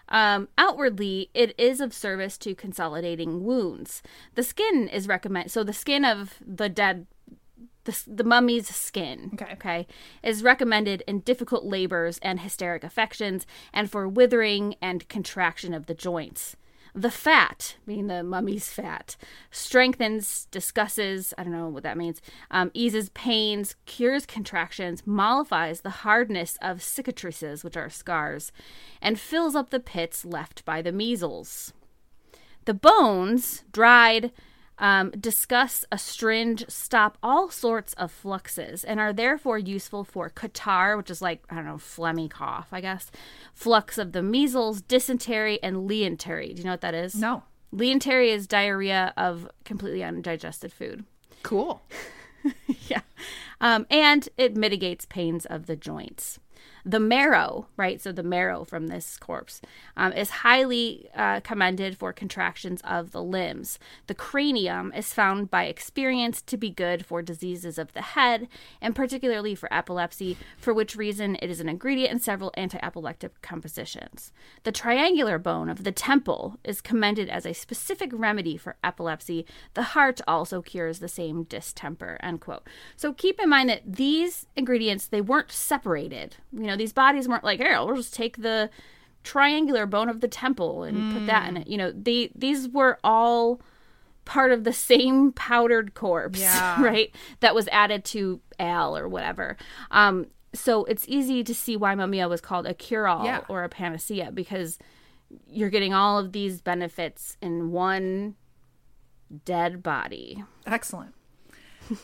[0.09, 4.03] Um, outwardly, it is of service to consolidating wounds.
[4.35, 5.51] The skin is recommended.
[5.51, 7.07] So the skin of the dead
[7.85, 9.53] the, the mummy's skin okay.
[9.53, 9.87] okay
[10.21, 15.93] is recommended in difficult labors and hysteric affections and for withering and contraction of the
[15.93, 16.55] joints
[16.95, 19.15] the fat meaning the mummy's fat
[19.49, 22.21] strengthens discusses i don't know what that means
[22.51, 28.51] um, eases pains cures contractions mollifies the hardness of cicatrices which are scars
[29.01, 31.73] and fills up the pits left by the measles
[32.65, 34.31] the bones dried
[34.79, 41.11] um, discuss, astringe, stop all sorts of fluxes, and are therefore useful for catarrh, which
[41.11, 43.11] is like, I don't know, phlegmy cough, I guess,
[43.53, 46.53] flux of the measles, dysentery, and leontery.
[46.53, 47.15] Do you know what that is?
[47.15, 47.43] No.
[47.71, 51.05] Leontery is diarrhea of completely undigested food.
[51.41, 51.81] Cool.
[52.87, 53.01] yeah.
[53.61, 56.39] Um, and it mitigates pains of the joints.
[56.85, 58.01] The marrow, right?
[58.01, 59.61] So the marrow from this corpse
[59.95, 63.79] um, is highly uh, commended for contractions of the limbs.
[64.07, 68.47] The cranium is found by experience to be good for diseases of the head,
[68.81, 73.41] and particularly for epilepsy, for which reason it is an ingredient in several anti epileptic
[73.41, 74.33] compositions.
[74.63, 79.45] The triangular bone of the temple is commended as a specific remedy for epilepsy.
[79.73, 82.17] The heart also cures the same distemper.
[82.21, 82.67] End quote.
[82.95, 86.37] So keep in mind that these ingredients they weren't separated.
[86.51, 88.69] You know, these bodies weren't like, here, we'll just take the
[89.23, 91.13] triangular bone of the temple and mm.
[91.13, 91.67] put that in it.
[91.67, 93.61] You know, they these were all
[94.25, 96.81] part of the same powdered corpse, yeah.
[96.81, 97.13] right?
[97.39, 99.57] That was added to ale or whatever.
[99.91, 103.41] Um, so it's easy to see why Mumia was called a cure-all yeah.
[103.49, 104.77] or a panacea because
[105.47, 108.35] you're getting all of these benefits in one
[109.45, 110.43] dead body.
[110.67, 111.15] Excellent.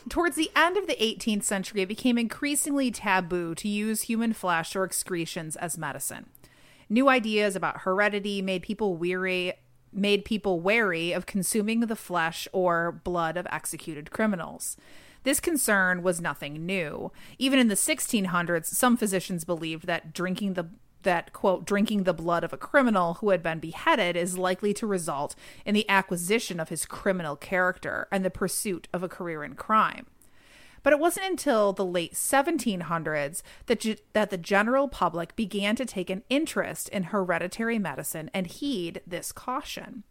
[0.10, 4.76] Towards the end of the 18th century, it became increasingly taboo to use human flesh
[4.76, 6.28] or excretions as medicine.
[6.90, 9.54] New ideas about heredity made people weary
[9.92, 14.78] made people wary of consuming the flesh or blood of executed criminals.
[15.24, 17.12] This concern was nothing new.
[17.38, 20.70] Even in the 1600s, some physicians believed that drinking the
[21.04, 24.88] that quote drinking the blood of a criminal who had been beheaded is likely to
[24.88, 25.36] result
[25.66, 30.06] in the acquisition of his criminal character and the pursuit of a career in crime
[30.84, 35.86] but it wasn't until the late 1700s that, ge- that the general public began to
[35.86, 40.04] take an interest in hereditary medicine and heed this caution.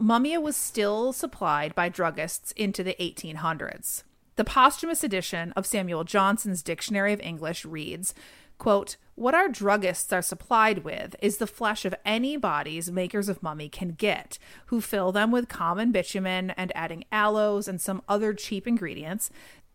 [0.00, 4.02] Mumia was still supplied by druggists into the 1800s.
[4.36, 8.14] The posthumous edition of Samuel Johnson's Dictionary of English reads
[8.58, 13.42] Quote, what our druggists are supplied with is the flesh of any bodies makers of
[13.42, 18.34] mummy can get, who fill them with common bitumen and adding aloes and some other
[18.34, 19.30] cheap ingredients,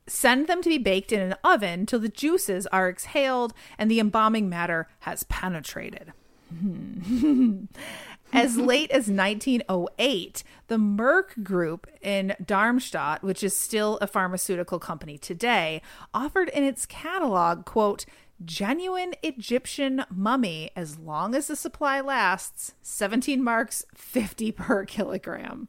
[0.07, 3.99] send them to be baked in an oven till the juices are exhaled and the
[3.99, 6.11] embalming matter has penetrated.
[6.49, 7.65] Hmm.
[8.33, 15.17] as late as 1908, the Merck Group in Darmstadt, which is still a pharmaceutical company
[15.17, 15.81] today,
[16.13, 18.05] offered in its catalog, quote,
[18.43, 25.67] genuine Egyptian mummy as long as the supply lasts 17 marks 50 per kilogram.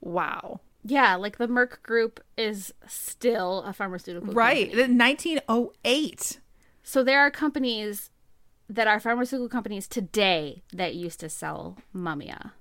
[0.00, 0.60] Wow.
[0.84, 4.36] Yeah, like the Merck group is still a pharmaceutical company.
[4.36, 4.76] Right.
[4.76, 6.40] 1908.
[6.82, 8.10] So there are companies
[8.68, 12.52] that are pharmaceutical companies today that used to sell mumia.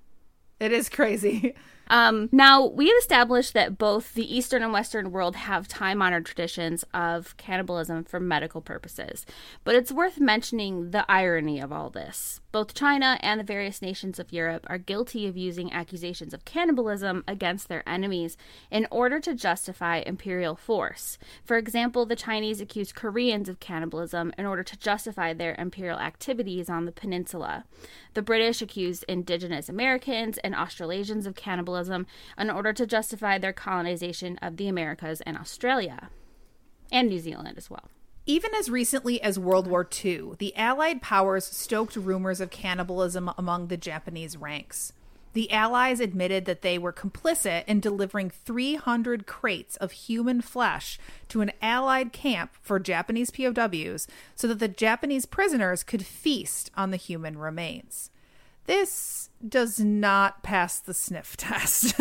[0.60, 1.56] It is crazy.
[1.90, 6.26] Um, now, we have established that both the Eastern and Western world have time honored
[6.26, 9.26] traditions of cannibalism for medical purposes,
[9.64, 12.42] but it's worth mentioning the irony of all this.
[12.52, 17.24] Both China and the various nations of Europe are guilty of using accusations of cannibalism
[17.28, 18.38] against their enemies
[18.70, 21.18] in order to justify imperial force.
[21.44, 26.70] For example, the Chinese accuse Koreans of cannibalism in order to justify their imperial activities
[26.70, 27.66] on the peninsula.
[28.14, 34.38] The British accused indigenous Americans and Australasians of cannibalism in order to justify their colonization
[34.42, 36.10] of the Americas and Australia,
[36.92, 37.90] and New Zealand as well.
[38.26, 43.68] Even as recently as World War II, the Allied powers stoked rumors of cannibalism among
[43.68, 44.94] the Japanese ranks.
[45.34, 51.00] The Allies admitted that they were complicit in delivering 300 crates of human flesh
[51.30, 56.90] to an Allied camp for Japanese POWs so that the Japanese prisoners could feast on
[56.90, 58.10] the human remains.
[58.70, 62.00] This does not pass the sniff test.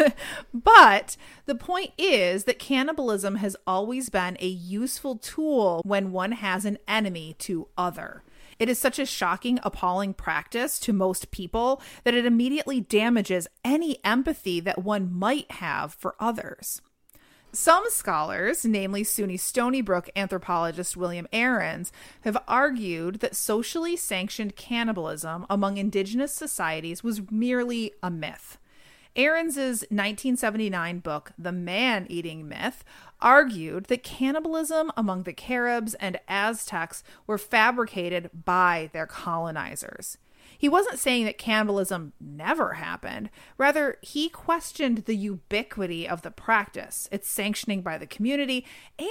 [0.53, 1.17] but
[1.47, 6.77] the point is that cannibalism has always been a useful tool when one has an
[6.87, 8.23] enemy to other.
[8.59, 13.97] It is such a shocking, appalling practice to most people that it immediately damages any
[14.05, 16.83] empathy that one might have for others.
[17.53, 21.91] Some scholars, namely SUNY Stony Brook anthropologist William Arens,
[22.21, 28.59] have argued that socially sanctioned cannibalism among indigenous societies was merely a myth.
[29.17, 32.85] Arens's 1979 book, The Man Eating Myth,
[33.21, 40.19] argued that cannibalism among the Caribs and Aztecs were fabricated by their colonizers.
[40.59, 43.31] He wasn't saying that cannibalism never happened.
[43.57, 48.67] Rather, he questioned the ubiquity of the practice, its sanctioning by the community,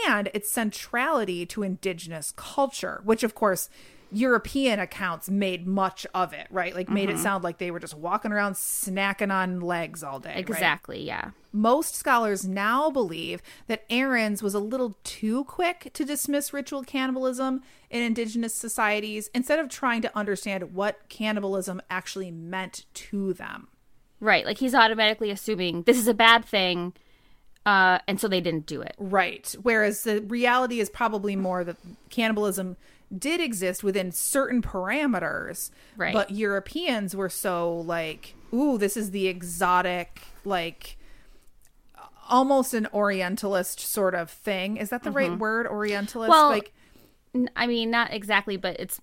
[0.06, 3.70] and its centrality to indigenous culture, which, of course,
[4.12, 6.74] European accounts made much of it, right?
[6.76, 7.18] Like made Mm-hmm.
[7.20, 10.30] it sound like they were just walking around snacking on legs all day.
[10.30, 10.38] right?
[10.40, 11.32] Exactly, yeah.
[11.52, 17.62] Most scholars now believe that Arens was a little too quick to dismiss ritual cannibalism
[17.90, 23.68] in indigenous societies instead of trying to understand what cannibalism actually meant to them.
[24.20, 24.46] Right.
[24.46, 26.94] Like he's automatically assuming this is a bad thing,
[27.66, 28.96] uh, and so they didn't do it.
[28.98, 29.54] Right.
[29.62, 31.78] Whereas the reality is probably more that
[32.10, 32.78] cannibalism
[33.16, 35.72] did exist within certain parameters.
[35.96, 36.14] Right.
[36.14, 40.98] But Europeans were so like, ooh, this is the exotic, like
[42.30, 44.78] almost an Orientalist sort of thing.
[44.78, 45.68] Is that the right word?
[45.68, 46.30] Orientalist?
[46.30, 46.74] Well, like
[47.34, 49.00] N- I mean, not exactly, but it's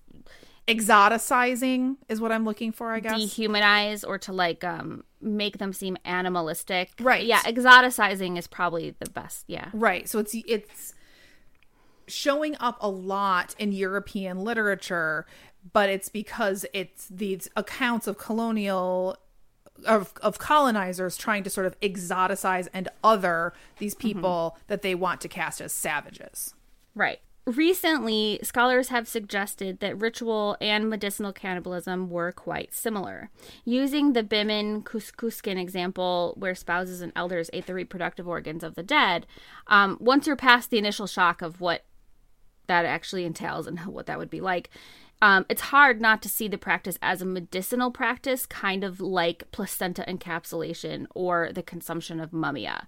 [0.67, 3.13] exoticizing is what I'm looking for, I guess.
[3.13, 6.91] dehumanize or to like um make them seem animalistic.
[6.99, 7.25] Right.
[7.25, 9.45] Yeah, exoticizing is probably the best.
[9.47, 9.69] Yeah.
[9.73, 10.09] Right.
[10.09, 10.94] So it's it's
[12.07, 15.25] showing up a lot in European literature,
[15.73, 19.17] but it's because it's these accounts of colonial
[19.85, 25.19] of of colonizers trying to sort of exoticize and other these people that they want
[25.21, 26.53] to cast as savages.
[26.93, 27.19] Right.
[27.45, 33.29] Recently, scholars have suggested that ritual and medicinal cannibalism were quite similar.
[33.63, 38.81] Using the Bimin Kuskusmin example, where spouses and elders ate the reproductive organs of the
[38.81, 39.27] dead,
[39.67, 41.85] um, once you're past the initial shock of what
[42.67, 44.69] that actually entails and what that would be like,
[45.21, 49.49] um, it's hard not to see the practice as a medicinal practice, kind of like
[49.51, 52.85] placenta encapsulation or the consumption of mummia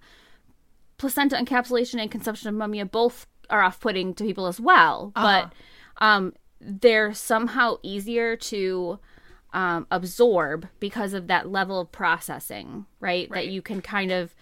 [0.98, 5.52] placenta encapsulation and consumption of mummia both are off-putting to people as well but
[5.98, 8.98] um they're somehow easier to
[9.52, 13.30] um, absorb because of that level of processing right?
[13.30, 14.34] that you can kind of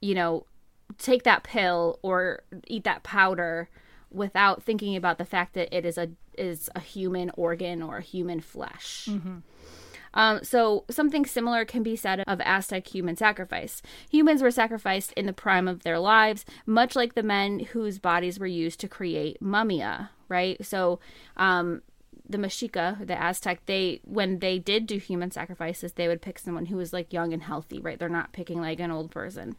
[0.00, 0.46] you know
[0.96, 3.68] take that pill or eat that powder
[4.10, 8.40] without thinking about the fact that it is a is a human organ or human
[8.40, 9.08] flesh
[10.16, 13.82] um, so something similar can be said of Aztec human sacrifice.
[14.10, 18.40] Humans were sacrificed in the prime of their lives, much like the men whose bodies
[18.40, 20.64] were used to create mummia, right?
[20.64, 21.00] So
[21.36, 21.82] um,
[22.26, 26.66] the Mexica, the Aztec, they when they did do human sacrifices, they would pick someone
[26.66, 27.98] who was like young and healthy, right?
[27.98, 29.54] They're not picking like an old person.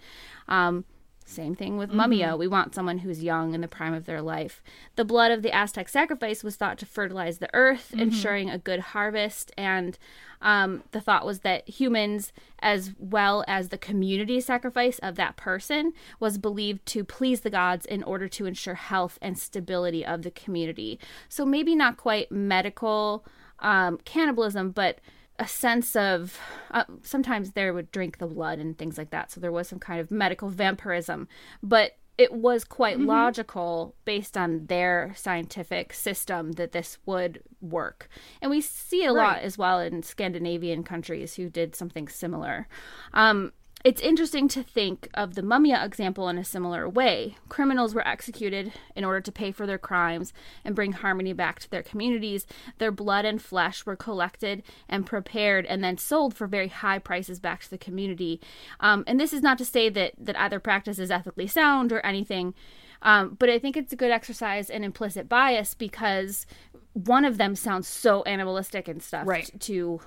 [0.48, 0.86] Um,
[1.28, 2.38] same thing with mummia.
[2.38, 4.64] We want someone who's young in the prime of their life.
[4.96, 8.80] The blood of the Aztec sacrifice was thought to fertilize the earth, ensuring a good
[8.80, 9.52] harvest.
[9.58, 9.98] And
[10.42, 15.94] um, the thought was that humans, as well as the community sacrifice of that person,
[16.20, 20.32] was believed to please the gods in order to ensure health and stability of the
[20.32, 21.00] community.
[21.28, 23.26] So maybe not quite medical
[23.60, 25.00] um, cannibalism, but
[25.40, 26.40] a sense of
[26.72, 29.32] uh, sometimes they would drink the blood and things like that.
[29.32, 31.28] So there was some kind of medical vampirism,
[31.62, 38.10] but it was quite logical based on their scientific system that this would work.
[38.42, 42.68] And we see a lot as well in Scandinavian countries who did something similar.
[43.14, 43.54] Um,
[43.88, 47.38] it's interesting to think of the mummia example in a similar way.
[47.48, 50.34] Criminals were executed in order to pay for their crimes
[50.66, 52.46] and bring harmony back to their communities.
[52.80, 57.40] Their blood and flesh were collected and prepared and then sold for very high prices
[57.40, 58.42] back to the community.
[58.80, 62.06] Um, and this is not to say that, that either practice is ethically sound or
[62.06, 62.54] anything,
[63.04, 66.46] um, but I think it's a good exercise in implicit bias because
[66.94, 69.50] one of them sounds so animalistic and stuff Right.
[69.62, 70.02] to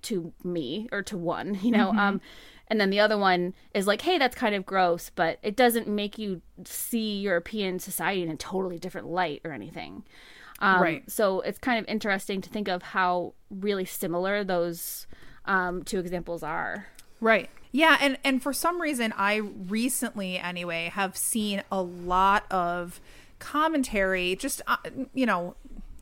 [0.00, 1.90] to me or to one, you know.
[1.90, 2.20] Um
[2.68, 5.88] and then the other one is like, hey, that's kind of gross, but it doesn't
[5.88, 10.04] make you see European society in a totally different light or anything.
[10.60, 11.10] Um, Right.
[11.10, 15.06] So it's kind of interesting to think of how really similar those
[15.44, 16.88] um, two examples are.
[17.20, 17.48] Right.
[17.70, 23.00] Yeah, and and for some reason I recently anyway have seen a lot of
[23.38, 24.76] commentary just uh,
[25.12, 25.54] you know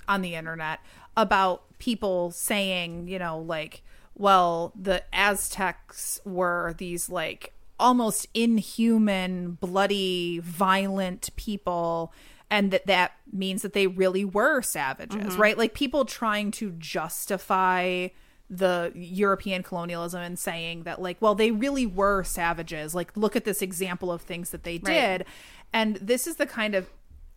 [0.09, 0.81] on the internet
[1.17, 3.83] about people saying, you know, like
[4.17, 12.13] well, the Aztecs were these like almost inhuman, bloody, violent people
[12.51, 15.41] and that that means that they really were savages, mm-hmm.
[15.41, 15.59] right?
[15.59, 18.09] Like people trying to justify
[18.49, 22.95] the European colonialism and saying that like well they really were savages.
[22.95, 25.25] Like look at this example of things that they did.
[25.73, 26.89] And this is the kind of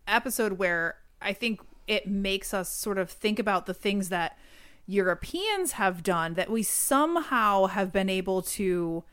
[0.06, 4.38] episode where I think it makes us sort of think about the things that
[4.90, 9.04] Europeans have done that we somehow have been able to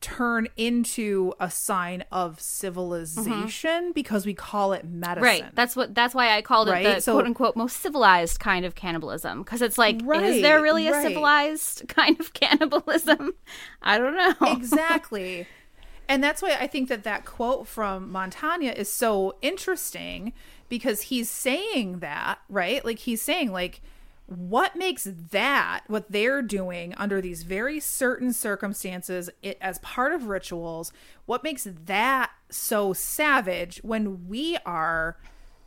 [0.00, 5.22] turn into a sign of civilization because we call it medicine.
[5.22, 5.54] Right.
[5.54, 5.94] That's what.
[5.94, 9.62] That's why I called it the so- quote unquote most civilized kind of cannibalism because
[9.62, 11.06] it's like, is there really a right.
[11.06, 13.34] civilized kind of cannibalism?
[13.82, 14.52] I don't know.
[14.52, 15.46] exactly.
[16.06, 20.34] And that's why I think that that quote from Montaigne is so interesting
[20.68, 22.84] because he's saying that, right?
[22.84, 23.80] Like he's saying like
[24.26, 30.26] what makes that what they're doing under these very certain circumstances it, as part of
[30.26, 30.92] rituals
[31.26, 35.16] what makes that so savage when we are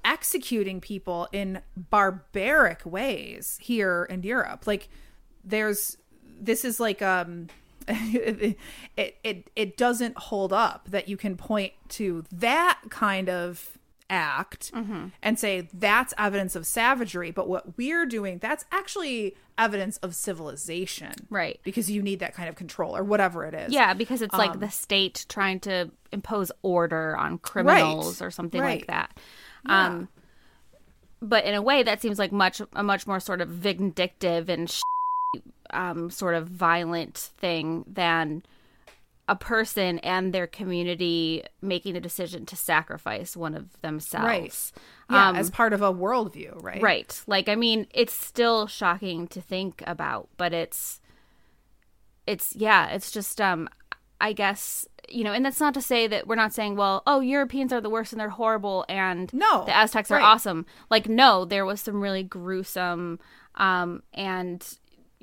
[0.08, 4.66] executing people in barbaric ways here in Europe?
[4.66, 4.90] Like
[5.44, 5.98] there's
[6.40, 7.48] this is like um
[7.88, 8.58] it,
[9.24, 13.77] it it doesn't hold up that you can point to that kind of
[14.10, 15.08] act Mm-hmm.
[15.22, 21.12] and say that's evidence of savagery but what we're doing that's actually evidence of civilization
[21.30, 21.60] Right.
[21.64, 24.40] because you need that kind of control or whatever it is Yeah, because it's Um,
[24.40, 28.80] like the state trying to impose order on criminals or something right.
[28.80, 29.18] like that.
[29.66, 30.08] Um,
[31.22, 34.70] but in a way, that seems like much a much more sort of vindictive and
[34.70, 34.82] sh-
[35.72, 38.44] um, sort of violent thing than
[39.28, 44.26] a person and their community making a decision to sacrifice one of themselves.
[44.26, 44.72] right
[45.10, 47.22] yeah Um, as part of a worldview right Right.
[47.28, 51.02] Like I mean, it's still shocking to think about, but it's
[52.26, 53.70] it's yeah, it's just um
[54.20, 57.22] I guess you know, and that's not to say that we're not saying, well, oh,
[57.22, 60.66] Europeans are the worst and they're horrible and No, the Aztecs are awesome.
[60.90, 63.20] Like no, there was some really gruesome
[63.56, 64.78] um and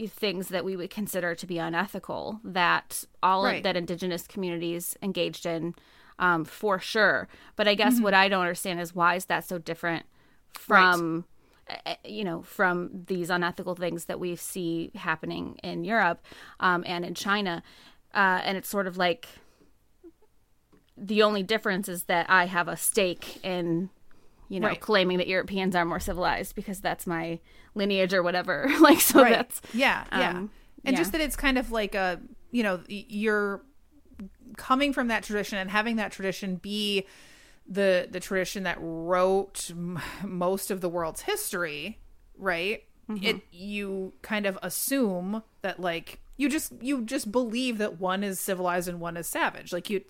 [0.08, 3.56] things that we would consider to be unethical that all Right.
[3.58, 5.74] of, that indigenous communities engaged in
[6.18, 7.28] um for sure.
[7.56, 8.00] But I guess Mm-hmm.
[8.00, 10.06] what I don't understand is why is that so different
[10.52, 11.24] from
[11.86, 16.24] uh, you know from these unethical things that we see happening in Europe
[16.60, 17.62] um, and in China,
[18.14, 19.28] uh, and it's sort of like
[20.96, 23.90] the only difference is that I have a stake in
[24.48, 24.80] you know Right.
[24.80, 27.40] claiming that Europeans are more civilized because that's my
[27.74, 28.68] lineage or whatever.
[28.80, 30.50] like so right that's yeah yeah um,
[30.84, 30.98] and yeah.
[31.00, 32.20] just that it's kind of like a
[32.50, 33.62] you know you're
[34.56, 37.06] coming from that tradition and having that tradition be
[37.66, 41.98] the the tradition that wrote m- most of the world's history
[42.36, 43.22] right Mm-hmm.
[43.22, 48.40] it you kind of assume that like you just you just believe that one is
[48.40, 50.02] civilized and one is savage like you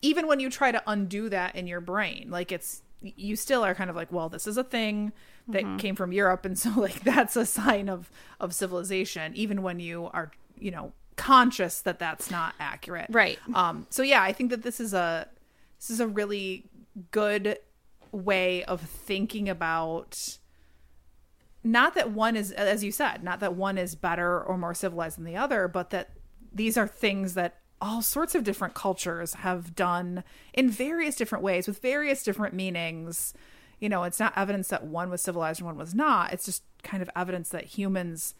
[0.00, 3.74] even when you try to undo that in your brain like it's you still are
[3.74, 5.12] kind of like well this is a thing
[5.48, 5.76] that Mm-hmm.
[5.78, 10.10] came from europe and so like that's a sign of of civilization even when you
[10.12, 13.38] are you know conscious that that's not accurate Right.
[13.54, 15.28] um so yeah i think that this is a
[15.78, 16.64] this is a really
[17.10, 17.58] good
[18.12, 20.38] way of thinking about
[21.62, 25.18] not that one is as you said not that one is better or more civilized
[25.18, 26.10] than the other but that
[26.52, 31.66] these are things that all sorts of different cultures have done in various different ways
[31.66, 33.32] with various different meanings
[33.78, 36.62] you know it's not evidence that one was civilized and one was not it's just
[36.82, 38.34] kind of evidence that humans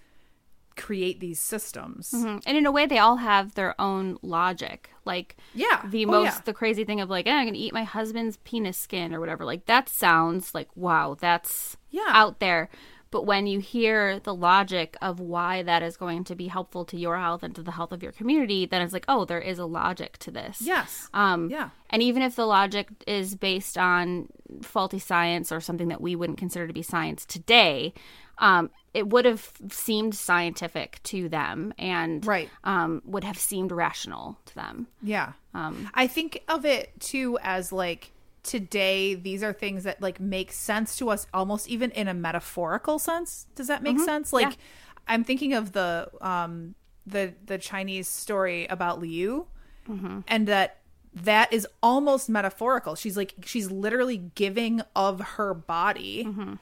[0.76, 2.42] create these systems Mhm.
[2.46, 5.82] and in a way they all have their own logic like Yeah.
[5.86, 6.40] the Oh, most yeah.
[6.44, 9.44] the crazy thing of like eh, i'm gonna eat my husband's penis skin or whatever
[9.44, 12.04] like that sounds like wow that's Yeah.
[12.08, 12.70] out there
[13.10, 16.96] but when you hear the logic of why that is going to be helpful to
[16.96, 19.58] your health and to the health of your community then it's like oh there is
[19.58, 21.70] a logic to this yes um, Yeah.
[21.92, 24.28] And even if the logic is based on
[24.62, 27.92] faulty science or something that we wouldn't consider to be science today,
[28.38, 32.48] um, it would have seemed scientific to them and Right.
[32.62, 34.86] um, would have seemed rational to them.
[35.02, 35.32] Yeah.
[35.52, 38.12] Um, I think of it too as like
[38.42, 42.98] today these are things that like make sense to us almost even in a metaphorical
[42.98, 43.46] sense.
[43.54, 44.32] Does that make sense?
[44.32, 44.52] Like Mm-hmm.
[44.60, 45.14] Yeah.
[45.14, 46.74] I'm thinking of the um
[47.06, 49.46] the the Chinese story about Liu
[49.88, 50.20] Mm-hmm.
[50.28, 50.76] and that
[51.12, 52.94] that is almost metaphorical.
[52.94, 56.54] She's like she's literally giving of her body Mm-hmm.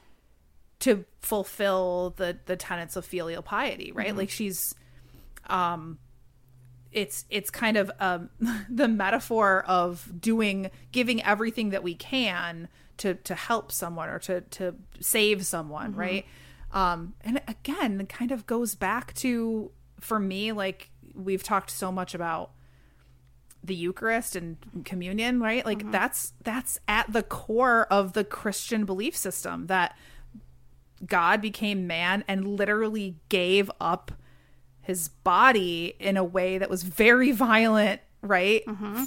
[0.81, 4.09] to fulfill the the tenets of filial piety, right?
[4.09, 4.19] Mm-hmm.
[4.19, 4.75] Like she's
[5.49, 5.99] um
[6.93, 8.31] it's it's kind of um
[8.69, 14.41] the metaphor of doing giving everything that we can to to help someone or to
[14.43, 16.27] to save someone right?
[16.73, 19.71] Um and again it kind of goes back to
[20.01, 22.53] for me like we've talked so much about
[23.63, 25.65] the eucharist and communion right?
[25.67, 29.97] Like that's that's at the core of the christian belief system that
[31.07, 34.13] god became man and literally gave up
[34.89, 38.65] his body in a way that was very violent, right,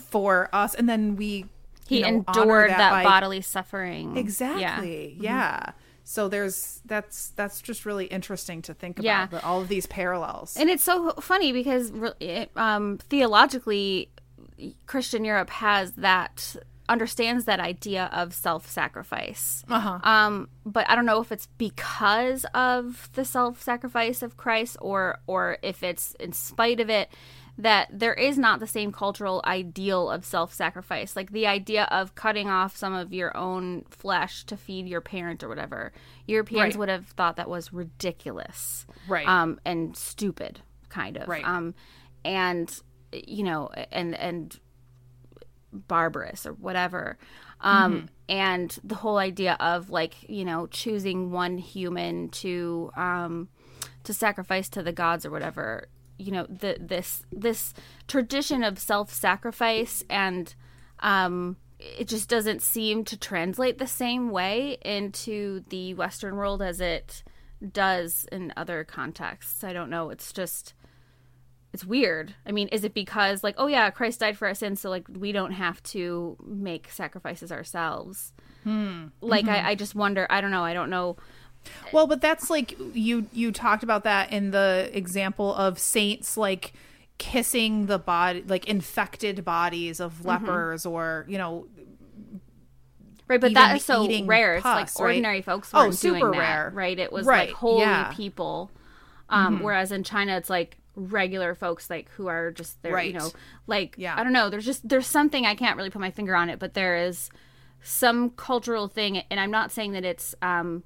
[0.10, 0.76] for us.
[0.76, 1.46] And then we
[1.88, 4.16] he you know, endured that, by- bodily suffering.
[4.16, 5.34] exactly, Yeah.
[5.66, 5.72] yeah.
[6.04, 9.26] So there's that's that's just really interesting to think about Yeah.
[9.28, 10.56] the, all of these parallels.
[10.58, 11.92] And it's so funny because
[12.56, 14.10] um, theologically,
[14.86, 16.56] Christian Europe has that
[16.92, 19.64] understands that idea of self-sacrifice.
[19.70, 20.00] Uh-huh.
[20.04, 25.58] Um, but I don't know if it's because of the self-sacrifice of Christ or or
[25.62, 27.10] if it's in spite of it
[27.58, 32.50] that there is not the same cultural ideal of self-sacrifice like the idea of cutting
[32.50, 35.92] off some of your own flesh to feed your parent or whatever
[36.28, 36.78] europeans Right.
[36.78, 39.28] would have thought that was ridiculous Right.
[39.28, 41.44] um and stupid kind of Right.
[41.46, 41.76] um
[42.24, 42.68] and
[43.12, 44.58] you know and and
[45.72, 47.18] barbarous or whatever.
[47.62, 48.06] Um Mm-hmm.
[48.30, 53.50] and the whole idea of like you know choosing one human to um
[54.04, 55.88] to sacrifice to the gods or whatever
[56.18, 57.74] you know the this this
[58.08, 60.56] tradition of self-sacrifice and
[61.00, 66.80] um it just doesn't seem to translate the same way into the western world as
[66.80, 67.24] it
[67.74, 69.64] does in other contexts.
[69.64, 70.10] I don't know.
[70.10, 70.74] It's just
[71.74, 72.34] it's weird.
[72.46, 75.06] I mean, is it because like, oh yeah, Christ died for our sins, so like
[75.10, 78.34] we don't have to make sacrifices ourselves?
[78.64, 79.06] Hmm.
[79.22, 79.66] Like, Mm-hmm.
[79.66, 80.28] I, I just wonder.
[80.30, 80.64] I don't know.
[80.64, 81.18] I don't know.
[81.94, 86.74] Well, but that's like you you talked about that in the example of saints like
[87.20, 90.28] kissing the body like infected bodies of Mm-hmm.
[90.28, 91.68] lepers or you know
[93.28, 94.56] Right, but that is so rare.
[94.56, 95.10] It's pus, like right?
[95.12, 96.72] ordinary folks Oh, weren't doing super that, rare.
[96.74, 97.00] right?
[97.00, 98.06] It was Right, like holy yeah.
[98.08, 98.16] Mm-hmm.
[98.18, 98.72] people.
[99.30, 103.32] Um, Whereas in China, it's like regular folks, like who are just there, you know,
[103.68, 104.16] like Yeah.
[104.18, 104.50] I don't know.
[104.50, 107.30] There's just there's something I can't really put my finger on it, but there is
[107.82, 110.84] some cultural thing, and I'm not saying that it's um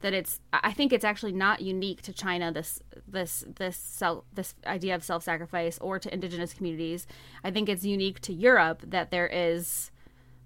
[0.00, 0.40] that it's.
[0.52, 2.52] I think it's actually not unique to China.
[2.52, 7.06] This this this self this idea of self sacrifice or to indigenous communities.
[7.42, 9.90] I think it's unique to Europe that there is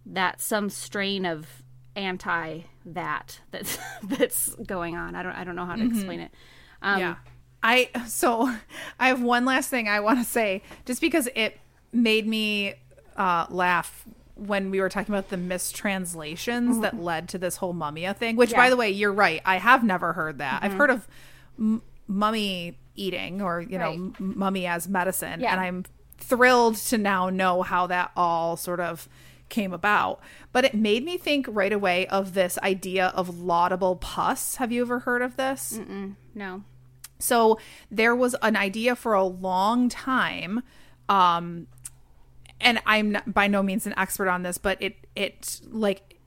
[0.07, 1.63] that some strain of
[1.95, 5.15] anti that that's that's going on.
[5.15, 6.33] I don't I don't know how to explain it.
[6.81, 7.15] Um, yeah.
[7.63, 8.53] I so
[8.99, 11.59] I have one last thing I want to say just because it
[11.93, 12.75] made me
[13.17, 18.17] uh, laugh when we were talking about the mistranslations that led to this whole mummia
[18.17, 18.35] thing.
[18.37, 18.61] Which, by Mm-hmm.
[18.61, 18.65] Yeah.
[18.65, 18.71] Mm-hmm.
[18.71, 19.43] the way, you're right.
[19.45, 20.63] I have never heard that.
[20.65, 21.07] I've heard of
[21.59, 23.99] m- mummy eating or you know Right.
[23.99, 25.53] m- mummy as medicine, Yeah.
[25.53, 25.85] and I'm
[26.19, 29.09] thrilled to now know how that all sort of
[29.49, 30.21] came about.
[30.53, 34.57] But it made me think right away of this idea of laudable pus.
[34.57, 35.79] Have you ever heard of this?
[36.35, 36.65] No.
[37.23, 37.59] So
[37.91, 40.63] there was an idea for a long time,
[41.09, 41.67] um,
[42.61, 46.19] and I'm not, by no means an expert on this, but it it like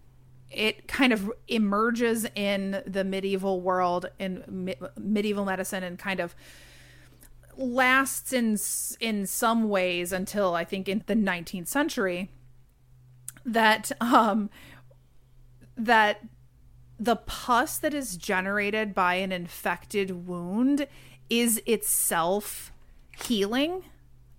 [0.51, 6.35] it kind of emerges in the medieval world in me- medieval medicine and kind of
[7.57, 8.57] lasts in
[8.99, 12.29] in some ways until I think in the 19th century
[13.45, 14.49] that um
[15.77, 16.21] that
[16.99, 20.87] the pus that is generated by an infected wound
[21.29, 22.71] is itself
[23.23, 23.83] healing.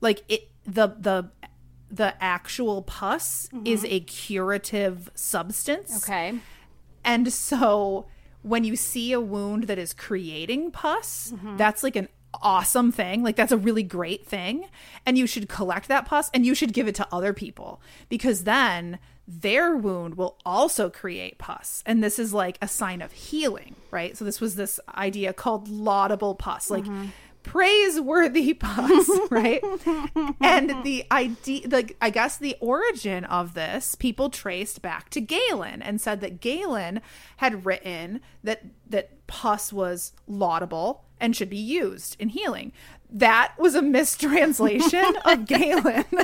[0.00, 1.30] Like it the the
[1.90, 3.66] the actual pus mm-hmm.
[3.66, 6.04] is a curative substance.
[6.04, 6.38] Okay.
[7.04, 8.06] and so
[8.42, 11.56] when you see a wound that is creating pus, mm-hmm.
[11.56, 12.08] that's like an
[12.42, 13.22] awesome thing.
[13.22, 14.68] Like that's a really great thing.
[15.04, 18.44] And you should collect that pus and you should give it to other people because
[18.44, 18.98] then
[19.28, 21.82] their wound will also create pus.
[21.84, 24.16] And this is like a sign of healing, right?
[24.16, 26.70] So this was this idea called laudable pus.
[26.70, 27.06] Like mm-hmm.
[27.42, 29.62] praiseworthy pus, right?
[30.40, 35.82] and the idea, like I guess the origin of this, people traced back to Galen
[35.82, 37.00] and said that Galen
[37.38, 42.72] had written that that pus was laudable and should be used in healing.
[43.10, 46.04] That was a mistranslation of Galen.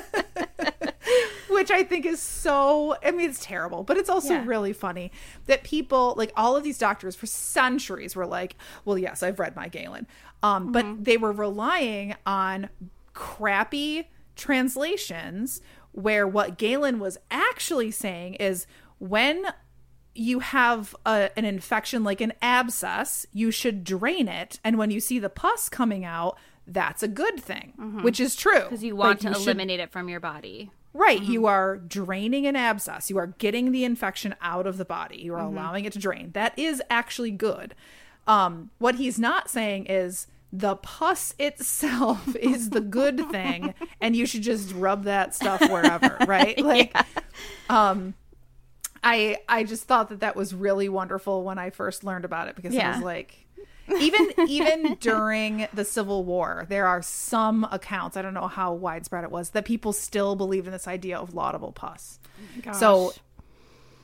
[1.49, 4.45] Which I think is so, I mean, it's terrible, but it's also Yeah.
[4.47, 5.13] really funny
[5.47, 9.55] that people, like all of these doctors for centuries, were like, well, yes, I've read
[9.55, 10.07] my Galen.
[10.43, 12.69] Um, But they were relying on
[13.13, 15.61] crappy translations
[15.93, 18.67] where what Galen was actually saying is
[18.99, 19.45] when
[20.15, 24.61] you have a, an infection like an abscess, you should drain it.
[24.65, 26.37] And when you see the pus coming out,
[26.67, 27.73] that's a good thing,
[28.03, 28.61] which is true.
[28.61, 28.87] Because Mm-hmm.
[28.87, 30.71] you want Like, to should- eliminate it from your body.
[30.95, 31.23] Right.
[31.23, 33.09] You are draining an abscess.
[33.09, 35.17] You are getting the infection out of the body.
[35.23, 36.33] You are allowing it to drain.
[36.35, 37.75] That is actually good.
[38.27, 43.73] Um, what he's not saying is the pus itself is the good thing,
[44.03, 46.59] and you should just rub that stuff wherever, right?
[46.63, 46.95] Like,
[47.71, 48.13] um,
[49.03, 52.57] I I just thought that that was really wonderful when I first learned about it
[52.57, 53.47] because it was like
[54.01, 59.25] even even during the Civil War, there are some accounts, I don't know how widespread
[59.25, 62.21] it was, that people still believe in this idea of laudable pus.
[62.73, 63.13] So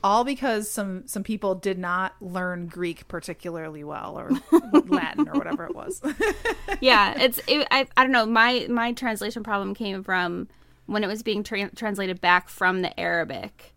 [0.03, 4.31] all because some some people did not learn Greek particularly well or
[4.87, 6.01] Latin or whatever it was.
[6.81, 8.25] yeah, it's it, I I don't know.
[8.25, 10.47] My my translation problem came from
[10.85, 13.73] when it was being tra- translated back from the Arabic.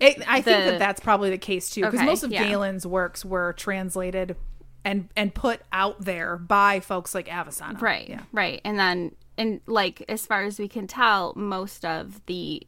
[0.00, 2.46] It, I think that that's probably the case too, because Okay, most of yeah.
[2.46, 4.36] Galen's works were translated
[4.84, 7.78] and and put out there by folks like Avicenna.
[7.78, 8.08] Right.
[8.08, 8.22] Yeah.
[8.32, 8.60] Right.
[8.64, 12.66] And then and like as far as we can tell, most of the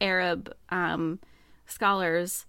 [0.00, 1.20] Arab um,
[1.66, 2.46] scholars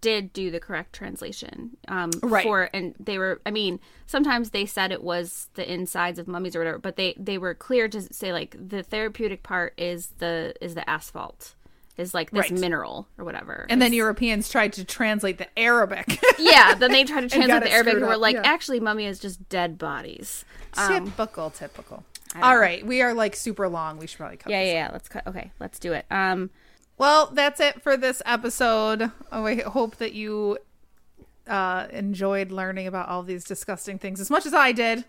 [0.00, 1.76] did do the correct translation.
[1.86, 2.42] Um, Right.
[2.42, 3.40] For and they were.
[3.44, 7.14] I mean, sometimes they said it was the insides of mummies or whatever, but they
[7.18, 11.54] they were clear to say like the therapeutic part is the is the asphalt
[12.00, 12.60] is like this Right.
[12.60, 13.66] mineral or whatever.
[13.68, 16.18] And then Europeans tried to translate the Arabic.
[16.38, 18.42] yeah, then they tried to translate the Arabic and were like, yeah.
[18.44, 20.44] actually, mummy is just dead bodies.
[20.76, 22.04] Um, typical, typical.
[22.40, 23.98] All right, we are like super long.
[23.98, 24.50] We should probably cut.
[24.50, 24.90] yeah, this yeah, yeah.
[24.92, 25.26] Let's cut.
[25.26, 26.06] Okay, let's do it.
[26.10, 26.50] Um,
[26.96, 29.10] Well, that's it for this episode.
[29.32, 30.58] Oh, I hope that you
[31.46, 35.04] uh, enjoyed learning about all these disgusting things as much as I did.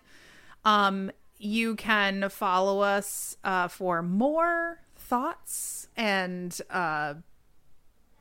[0.64, 4.80] Um, you can follow us uh, for more
[5.16, 7.12] thoughts and uh,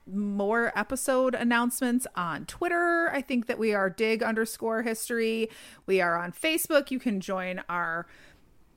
[0.06, 3.10] more episode announcements on Twitter.
[3.14, 5.50] I think that we are dig underscore history.
[5.86, 6.92] We are on Facebook.
[6.92, 8.08] You can join our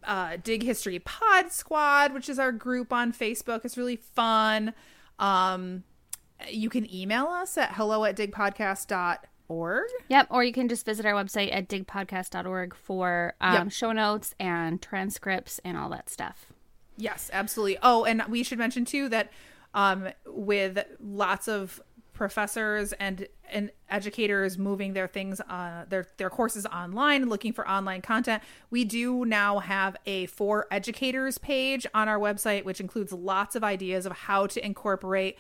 [0.05, 3.65] uh, Dig History Pod Squad, which is our group on Facebook.
[3.65, 4.75] It's really fun.
[5.19, 5.83] Um,
[6.49, 9.87] you can email us at hello at digpodcast.org.
[10.09, 13.73] Yep, or you can just visit our website at digpodcast.org for um, Yep.
[13.73, 16.53] show notes and transcripts and all that stuff.
[16.97, 17.79] Yes, absolutely.
[17.83, 19.31] Oh, and we should mention too that
[19.75, 21.81] um, with lots of
[22.13, 28.01] professors and and educators moving their things uh their their courses online looking for online
[28.01, 28.41] content
[28.71, 33.65] we do now have a for educators page on our website which includes lots of
[33.65, 35.37] ideas of how to incorporate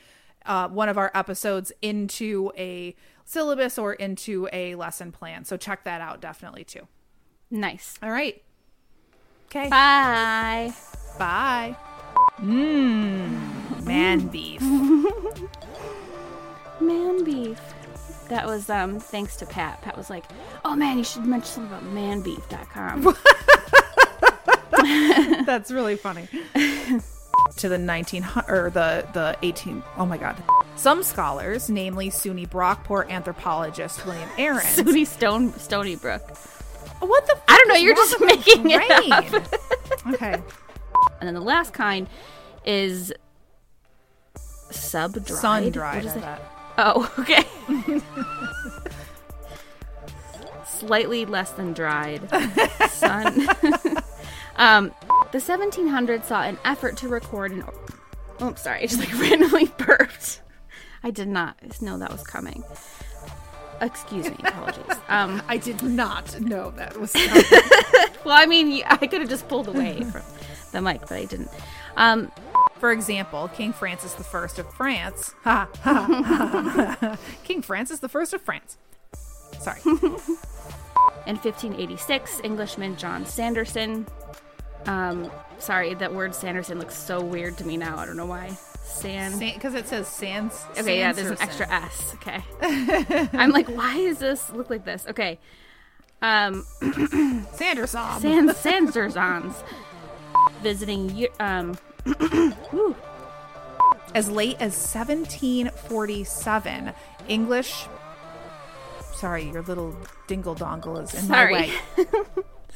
[0.47, 5.85] uh, one of our episodes into a syllabus or into a lesson plan so check
[5.85, 6.89] that out definitely too
[7.52, 7.94] Nice.
[8.02, 8.43] all right
[9.47, 10.74] okay Bye.
[11.19, 11.77] Bye.
[12.41, 14.61] Mmm, man beef.
[16.81, 17.61] Man beef.
[18.28, 19.81] That was um thanks to Pat.
[19.82, 20.24] Pat was like,
[20.65, 23.15] "Oh man, you should mention something about manbeef.com."
[25.47, 26.28] That's really funny.
[27.57, 30.43] to the 19 or the the 18 oh my god
[30.77, 36.23] some scholars namely SUNY Brockport anthropologist William Aaron Sooty Stone Stony Brook.
[37.01, 40.15] what the I don't know, you're just with my making it up.
[40.15, 40.43] okay
[41.25, 42.07] And then the last kind
[42.67, 43.11] is
[44.71, 45.27] sub dried.
[45.39, 46.05] sun dried
[46.77, 47.45] Oh, okay.
[50.67, 52.29] Slightly less than dried.
[52.91, 53.49] Sun.
[54.57, 54.93] um,
[55.33, 57.65] the 1700s saw an effort to record an.
[58.41, 58.83] Oh, I'm sorry.
[58.83, 60.43] I just like randomly burped.
[61.03, 62.65] I did not know that was coming.
[63.81, 64.37] Excuse me.
[64.45, 64.99] Apologies.
[65.09, 67.15] Um, I did not know that was
[68.25, 70.23] well, I mean, I could have just pulled away from
[70.75, 71.51] the mic, but I didn't.
[71.97, 72.31] Um,
[72.79, 75.35] For example, King Francis I of France.
[75.45, 77.17] Ha, ha, ha, ha.
[77.45, 78.77] King Francis I of France.
[79.59, 79.81] Sorry.
[81.27, 84.07] In 1586, Englishman John Sanderson.
[84.87, 87.97] Um, sorry, that word Sanderson looks so weird to me now.
[87.97, 88.51] I don't know why.
[88.83, 89.39] San.
[89.39, 90.67] Because it says Sans.
[90.79, 92.15] okay, yeah, there's an extra S.
[92.17, 92.45] Okay.
[93.33, 95.07] I'm like, why does this look like this?
[95.09, 95.39] Okay.
[96.21, 96.67] Um,
[97.53, 98.21] Sanderson.
[98.21, 99.55] San Sandersons
[100.62, 101.27] visiting.
[101.40, 101.77] Um,
[104.15, 106.93] as late as 1747,
[107.28, 107.86] English.
[109.15, 109.97] Sorry, your little
[110.27, 111.52] dingle dongle is in Sorry.
[111.52, 111.73] my way.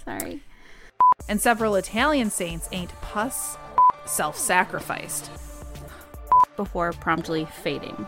[0.04, 0.42] sorry.
[1.28, 3.56] And several Italian saints ain't pus
[4.06, 5.30] self sacrificed.
[6.56, 8.06] Before promptly fading,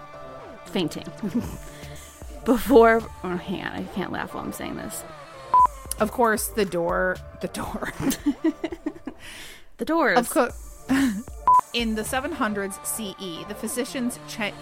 [0.66, 1.06] fainting.
[2.44, 5.04] Before, oh, hang on, I can't laugh while I'm saying this.
[6.00, 7.16] Of course, the door.
[7.42, 7.92] The door.
[9.80, 10.18] The doors.
[10.18, 10.84] of course.
[11.72, 14.18] In the 700s CE, the physicians.
[14.28, 14.52] Che-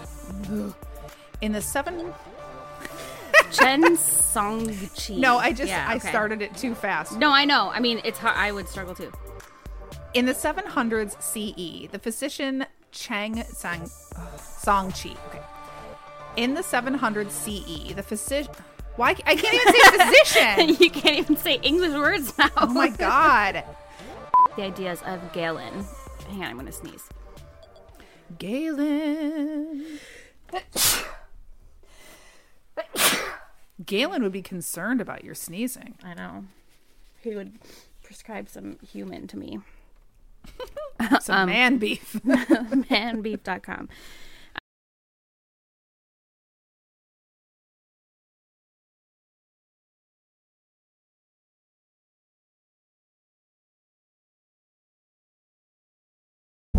[1.41, 2.13] in the seven.
[3.51, 3.97] Chen
[4.33, 5.15] Song Chi.
[5.15, 6.07] No, I just Yeah, I okay.
[6.09, 7.17] started it too fast.
[7.17, 7.69] No, I know.
[7.73, 8.37] I mean, it's hard.
[8.37, 9.11] I would struggle too.
[10.13, 13.89] In the 700s CE, the physician Chang Sang
[14.37, 15.15] Song Chi.
[15.29, 15.41] Okay.
[16.37, 18.51] In the 700s CE, the physician.
[18.95, 19.97] Why I can't even say
[20.67, 20.77] physician.
[20.85, 22.49] you can't even say English words now.
[22.57, 23.63] Oh my god.
[24.55, 25.85] The ideas of Galen.
[26.27, 27.09] Hang on, I'm gonna sneeze.
[28.37, 29.99] Galen.
[33.85, 35.95] Galen would be concerned about your sneezing.
[36.03, 36.45] I know.
[37.21, 37.59] He would
[38.03, 39.59] prescribe some human to me.
[41.21, 42.13] Some um, man beef.
[42.25, 43.89] Manbeef.com.